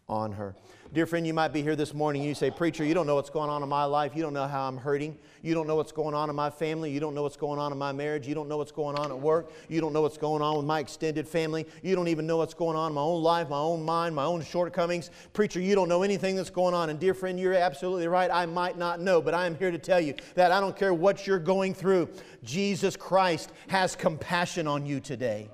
on 0.09 0.33
her. 0.33 0.55
Dear 0.95 1.05
friend, 1.05 1.27
you 1.27 1.35
might 1.35 1.53
be 1.53 1.61
here 1.61 1.77
this 1.77 1.93
morning 1.93 2.23
and 2.23 2.29
you 2.31 2.35
say, 2.35 2.51
Preacher, 2.51 2.83
you 2.83 2.95
don't 2.95 3.07
know 3.07 3.15
what's 3.15 3.29
going 3.29 3.51
on 3.51 3.63
in 3.63 3.69
my 3.69 3.85
life. 3.85 4.13
You 4.17 4.23
don't 4.23 4.33
know 4.33 4.47
how 4.47 4.67
I'm 4.67 4.79
hurting. 4.79 5.19
You 5.43 5.53
don't 5.53 5.67
know 5.67 5.77
what's 5.77 5.93
going 5.93 6.15
on 6.15 6.31
in 6.31 6.37
my 6.37 6.49
family. 6.49 6.91
You 6.91 6.99
don't 6.99 7.15
know 7.15 7.23
what's 7.23 7.37
going 7.37 7.61
on 7.61 7.73
in 7.73 7.79
my 7.79 7.93
marriage. 7.93 8.27
You 8.27 8.35
don't 8.35 8.49
know 8.49 8.57
what's 8.57 8.73
going 8.73 8.97
on 8.97 9.11
at 9.11 9.21
work. 9.21 9.53
You 9.69 9.83
don't 9.83 9.93
know 9.93 10.01
what's 10.01 10.17
going 10.17 10.41
on 10.41 10.57
with 10.57 10.65
my 10.65 10.81
extended 10.81 11.29
family. 11.29 11.67
You 11.83 11.95
don't 11.95 12.09
even 12.09 12.27
know 12.27 12.39
what's 12.39 12.55
going 12.55 12.75
on 12.75 12.93
in 12.93 12.95
my 12.95 13.03
own 13.03 13.23
life, 13.23 13.51
my 13.51 13.59
own 13.59 13.83
mind, 13.83 14.15
my 14.15 14.25
own 14.25 14.43
shortcomings. 14.43 15.11
Preacher, 15.35 15.61
you 15.61 15.75
don't 15.75 15.91
know 15.91 16.05
anything 16.05 16.37
that's 16.37 16.49
going 16.49 16.73
on. 16.73 16.89
And 16.89 16.99
dear 16.99 17.13
friend, 17.13 17.39
you're 17.39 17.53
absolutely 17.53 18.09
right. 18.09 18.31
I 18.33 18.47
might 18.47 18.79
not 18.79 18.99
know, 18.99 19.21
but 19.21 19.35
I 19.35 19.45
am 19.45 19.57
here 19.57 19.71
to 19.71 19.79
tell 19.79 20.01
you 20.01 20.15
that 20.37 20.53
I 20.53 20.59
don't 20.59 20.75
care 20.75 20.95
what 20.95 21.27
you're 21.27 21.39
going 21.39 21.75
through. 21.75 22.09
Jesus 22.45 22.97
Christ 22.97 23.53
has 23.67 23.95
compassion 23.95 24.67
on 24.67 24.87
you 24.87 25.01
today. 25.01 25.51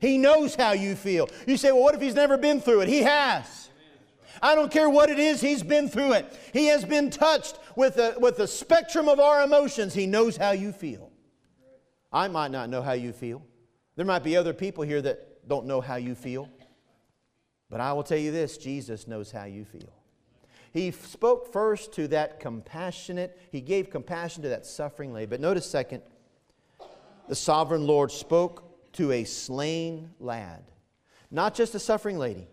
He 0.00 0.18
knows 0.18 0.56
how 0.56 0.72
you 0.72 0.96
feel. 0.96 1.28
You 1.46 1.56
say, 1.56 1.70
well, 1.70 1.82
what 1.82 1.94
if 1.94 2.00
he's 2.00 2.16
never 2.16 2.36
been 2.36 2.60
through 2.60 2.80
it? 2.80 2.88
He 2.88 3.02
has. 3.02 3.67
I 4.42 4.54
don't 4.54 4.70
care 4.70 4.88
what 4.88 5.10
it 5.10 5.18
is, 5.18 5.40
He's 5.40 5.62
been 5.62 5.88
through 5.88 6.12
it. 6.12 6.38
He 6.52 6.66
has 6.66 6.84
been 6.84 7.10
touched 7.10 7.58
with 7.76 7.96
the, 7.96 8.16
with 8.18 8.36
the 8.36 8.46
spectrum 8.46 9.08
of 9.08 9.20
our 9.20 9.42
emotions. 9.42 9.94
He 9.94 10.06
knows 10.06 10.36
how 10.36 10.52
you 10.52 10.72
feel. 10.72 11.10
I 12.12 12.28
might 12.28 12.50
not 12.50 12.70
know 12.70 12.82
how 12.82 12.92
you 12.92 13.12
feel. 13.12 13.42
There 13.96 14.06
might 14.06 14.24
be 14.24 14.36
other 14.36 14.54
people 14.54 14.84
here 14.84 15.02
that 15.02 15.48
don't 15.48 15.66
know 15.66 15.80
how 15.80 15.96
you 15.96 16.14
feel. 16.14 16.48
But 17.70 17.80
I 17.80 17.92
will 17.92 18.02
tell 18.02 18.18
you 18.18 18.32
this 18.32 18.56
Jesus 18.56 19.06
knows 19.06 19.30
how 19.30 19.44
you 19.44 19.64
feel. 19.64 19.92
He 20.72 20.90
spoke 20.90 21.52
first 21.52 21.92
to 21.94 22.08
that 22.08 22.40
compassionate, 22.40 23.38
he 23.50 23.60
gave 23.60 23.90
compassion 23.90 24.42
to 24.42 24.50
that 24.50 24.66
suffering 24.66 25.12
lady. 25.12 25.26
But 25.26 25.40
notice, 25.40 25.68
second, 25.68 26.02
the 27.26 27.34
sovereign 27.34 27.86
Lord 27.86 28.10
spoke 28.10 28.92
to 28.92 29.12
a 29.12 29.24
slain 29.24 30.10
lad. 30.18 30.64
Not 31.30 31.54
just 31.54 31.74
a 31.74 31.78
suffering 31.78 32.18
lady, 32.18 32.48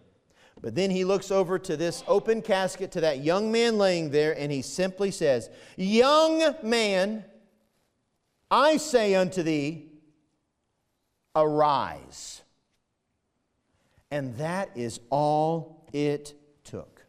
but 0.61 0.75
then 0.75 0.89
he 0.89 1.03
looks 1.03 1.31
over 1.31 1.59
to 1.59 1.77
this 1.77 2.03
open 2.07 2.41
casket 2.41 2.91
to 2.93 3.01
that 3.01 3.23
young 3.23 3.51
man 3.51 3.77
laying 3.77 4.09
there, 4.09 4.37
and 4.37 4.51
he 4.51 4.61
simply 4.61 5.11
says, 5.11 5.49
Young 5.75 6.55
man, 6.63 7.25
I 8.49 8.77
say 8.77 9.15
unto 9.15 9.43
thee, 9.43 9.91
arise. 11.35 12.41
And 14.11 14.37
that 14.37 14.69
is 14.75 14.99
all 15.09 15.87
it 15.91 16.33
took. 16.63 17.05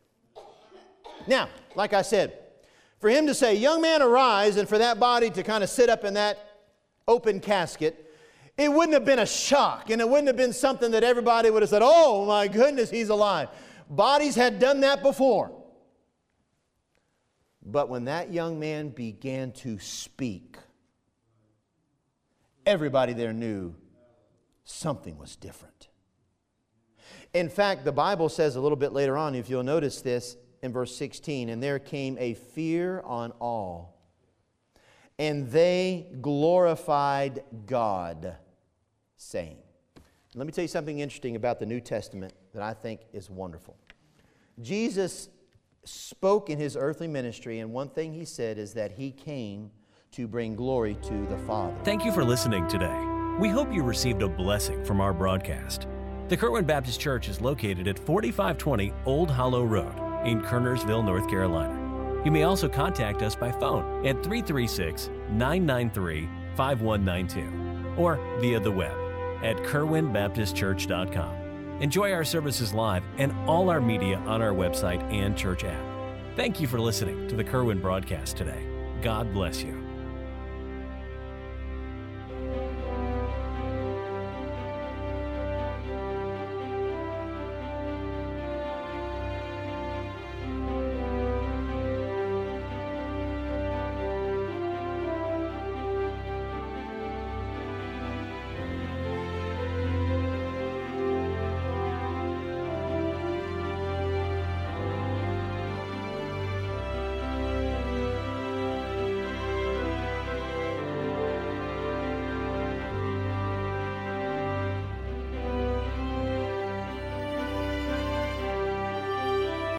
Now, 1.26 1.48
like 1.74 1.92
I 1.92 2.02
said, 2.02 2.36
for 3.00 3.08
him 3.08 3.26
to 3.26 3.34
say, 3.34 3.54
Young 3.54 3.80
man, 3.80 4.02
arise, 4.02 4.56
and 4.56 4.68
for 4.68 4.78
that 4.78 4.98
body 4.98 5.30
to 5.30 5.42
kind 5.42 5.62
of 5.62 5.70
sit 5.70 5.88
up 5.88 6.04
in 6.04 6.14
that 6.14 6.38
open 7.06 7.40
casket, 7.40 8.05
it 8.58 8.72
wouldn't 8.72 8.94
have 8.94 9.04
been 9.04 9.18
a 9.18 9.26
shock 9.26 9.90
and 9.90 10.00
it 10.00 10.08
wouldn't 10.08 10.28
have 10.28 10.36
been 10.36 10.52
something 10.52 10.90
that 10.92 11.04
everybody 11.04 11.50
would 11.50 11.62
have 11.62 11.68
said, 11.68 11.82
oh 11.84 12.24
my 12.24 12.48
goodness, 12.48 12.90
he's 12.90 13.10
alive. 13.10 13.48
Bodies 13.90 14.34
had 14.34 14.58
done 14.58 14.80
that 14.80 15.02
before. 15.02 15.52
But 17.62 17.88
when 17.88 18.04
that 18.06 18.32
young 18.32 18.58
man 18.58 18.90
began 18.90 19.52
to 19.52 19.78
speak, 19.78 20.56
everybody 22.64 23.12
there 23.12 23.32
knew 23.32 23.74
something 24.64 25.18
was 25.18 25.36
different. 25.36 25.88
In 27.34 27.50
fact, 27.50 27.84
the 27.84 27.92
Bible 27.92 28.28
says 28.28 28.56
a 28.56 28.60
little 28.60 28.76
bit 28.76 28.92
later 28.92 29.18
on, 29.18 29.34
if 29.34 29.50
you'll 29.50 29.62
notice 29.62 30.00
this 30.00 30.36
in 30.62 30.72
verse 30.72 30.96
16, 30.96 31.50
and 31.50 31.62
there 31.62 31.78
came 31.78 32.16
a 32.18 32.34
fear 32.34 33.02
on 33.04 33.32
all, 33.32 34.00
and 35.18 35.50
they 35.50 36.08
glorified 36.20 37.44
God 37.66 38.36
saying. 39.16 39.58
Let 40.34 40.46
me 40.46 40.52
tell 40.52 40.62
you 40.62 40.68
something 40.68 40.98
interesting 40.98 41.36
about 41.36 41.58
the 41.58 41.66
New 41.66 41.80
Testament 41.80 42.34
that 42.52 42.62
I 42.62 42.74
think 42.74 43.00
is 43.12 43.30
wonderful. 43.30 43.76
Jesus 44.60 45.30
spoke 45.84 46.50
in 46.50 46.58
his 46.58 46.76
earthly 46.76 47.08
ministry, 47.08 47.60
and 47.60 47.72
one 47.72 47.88
thing 47.88 48.12
he 48.12 48.24
said 48.24 48.58
is 48.58 48.74
that 48.74 48.92
he 48.92 49.10
came 49.10 49.70
to 50.12 50.26
bring 50.26 50.54
glory 50.54 50.96
to 51.02 51.26
the 51.26 51.38
Father. 51.38 51.76
Thank 51.84 52.04
you 52.04 52.12
for 52.12 52.24
listening 52.24 52.66
today. 52.68 53.02
We 53.38 53.48
hope 53.48 53.72
you 53.72 53.82
received 53.82 54.22
a 54.22 54.28
blessing 54.28 54.84
from 54.84 55.00
our 55.00 55.12
broadcast. 55.12 55.86
The 56.28 56.36
Kerwin 56.36 56.64
Baptist 56.64 57.00
Church 57.00 57.28
is 57.28 57.40
located 57.40 57.86
at 57.86 57.98
4520 57.98 58.92
Old 59.04 59.30
Hollow 59.30 59.64
Road 59.64 59.94
in 60.26 60.40
Kernersville, 60.40 61.04
North 61.04 61.28
Carolina. 61.28 62.22
You 62.24 62.30
may 62.30 62.42
also 62.42 62.68
contact 62.68 63.22
us 63.22 63.36
by 63.36 63.52
phone 63.52 64.04
at 64.06 64.22
336 64.24 65.08
993 65.30 66.28
5192 66.56 67.94
or 67.96 68.16
via 68.40 68.58
the 68.58 68.70
web 68.70 69.05
at 69.42 69.56
kerwinbaptistchurch.com. 69.58 71.36
Enjoy 71.80 72.12
our 72.12 72.24
services 72.24 72.72
live 72.72 73.04
and 73.18 73.32
all 73.46 73.68
our 73.68 73.80
media 73.80 74.16
on 74.18 74.40
our 74.40 74.52
website 74.52 75.02
and 75.12 75.36
church 75.36 75.64
app. 75.64 75.84
Thank 76.36 76.60
you 76.60 76.66
for 76.66 76.80
listening 76.80 77.28
to 77.28 77.36
the 77.36 77.44
Kerwin 77.44 77.80
broadcast 77.80 78.36
today. 78.36 78.66
God 79.02 79.32
bless 79.32 79.62
you. 79.62 79.85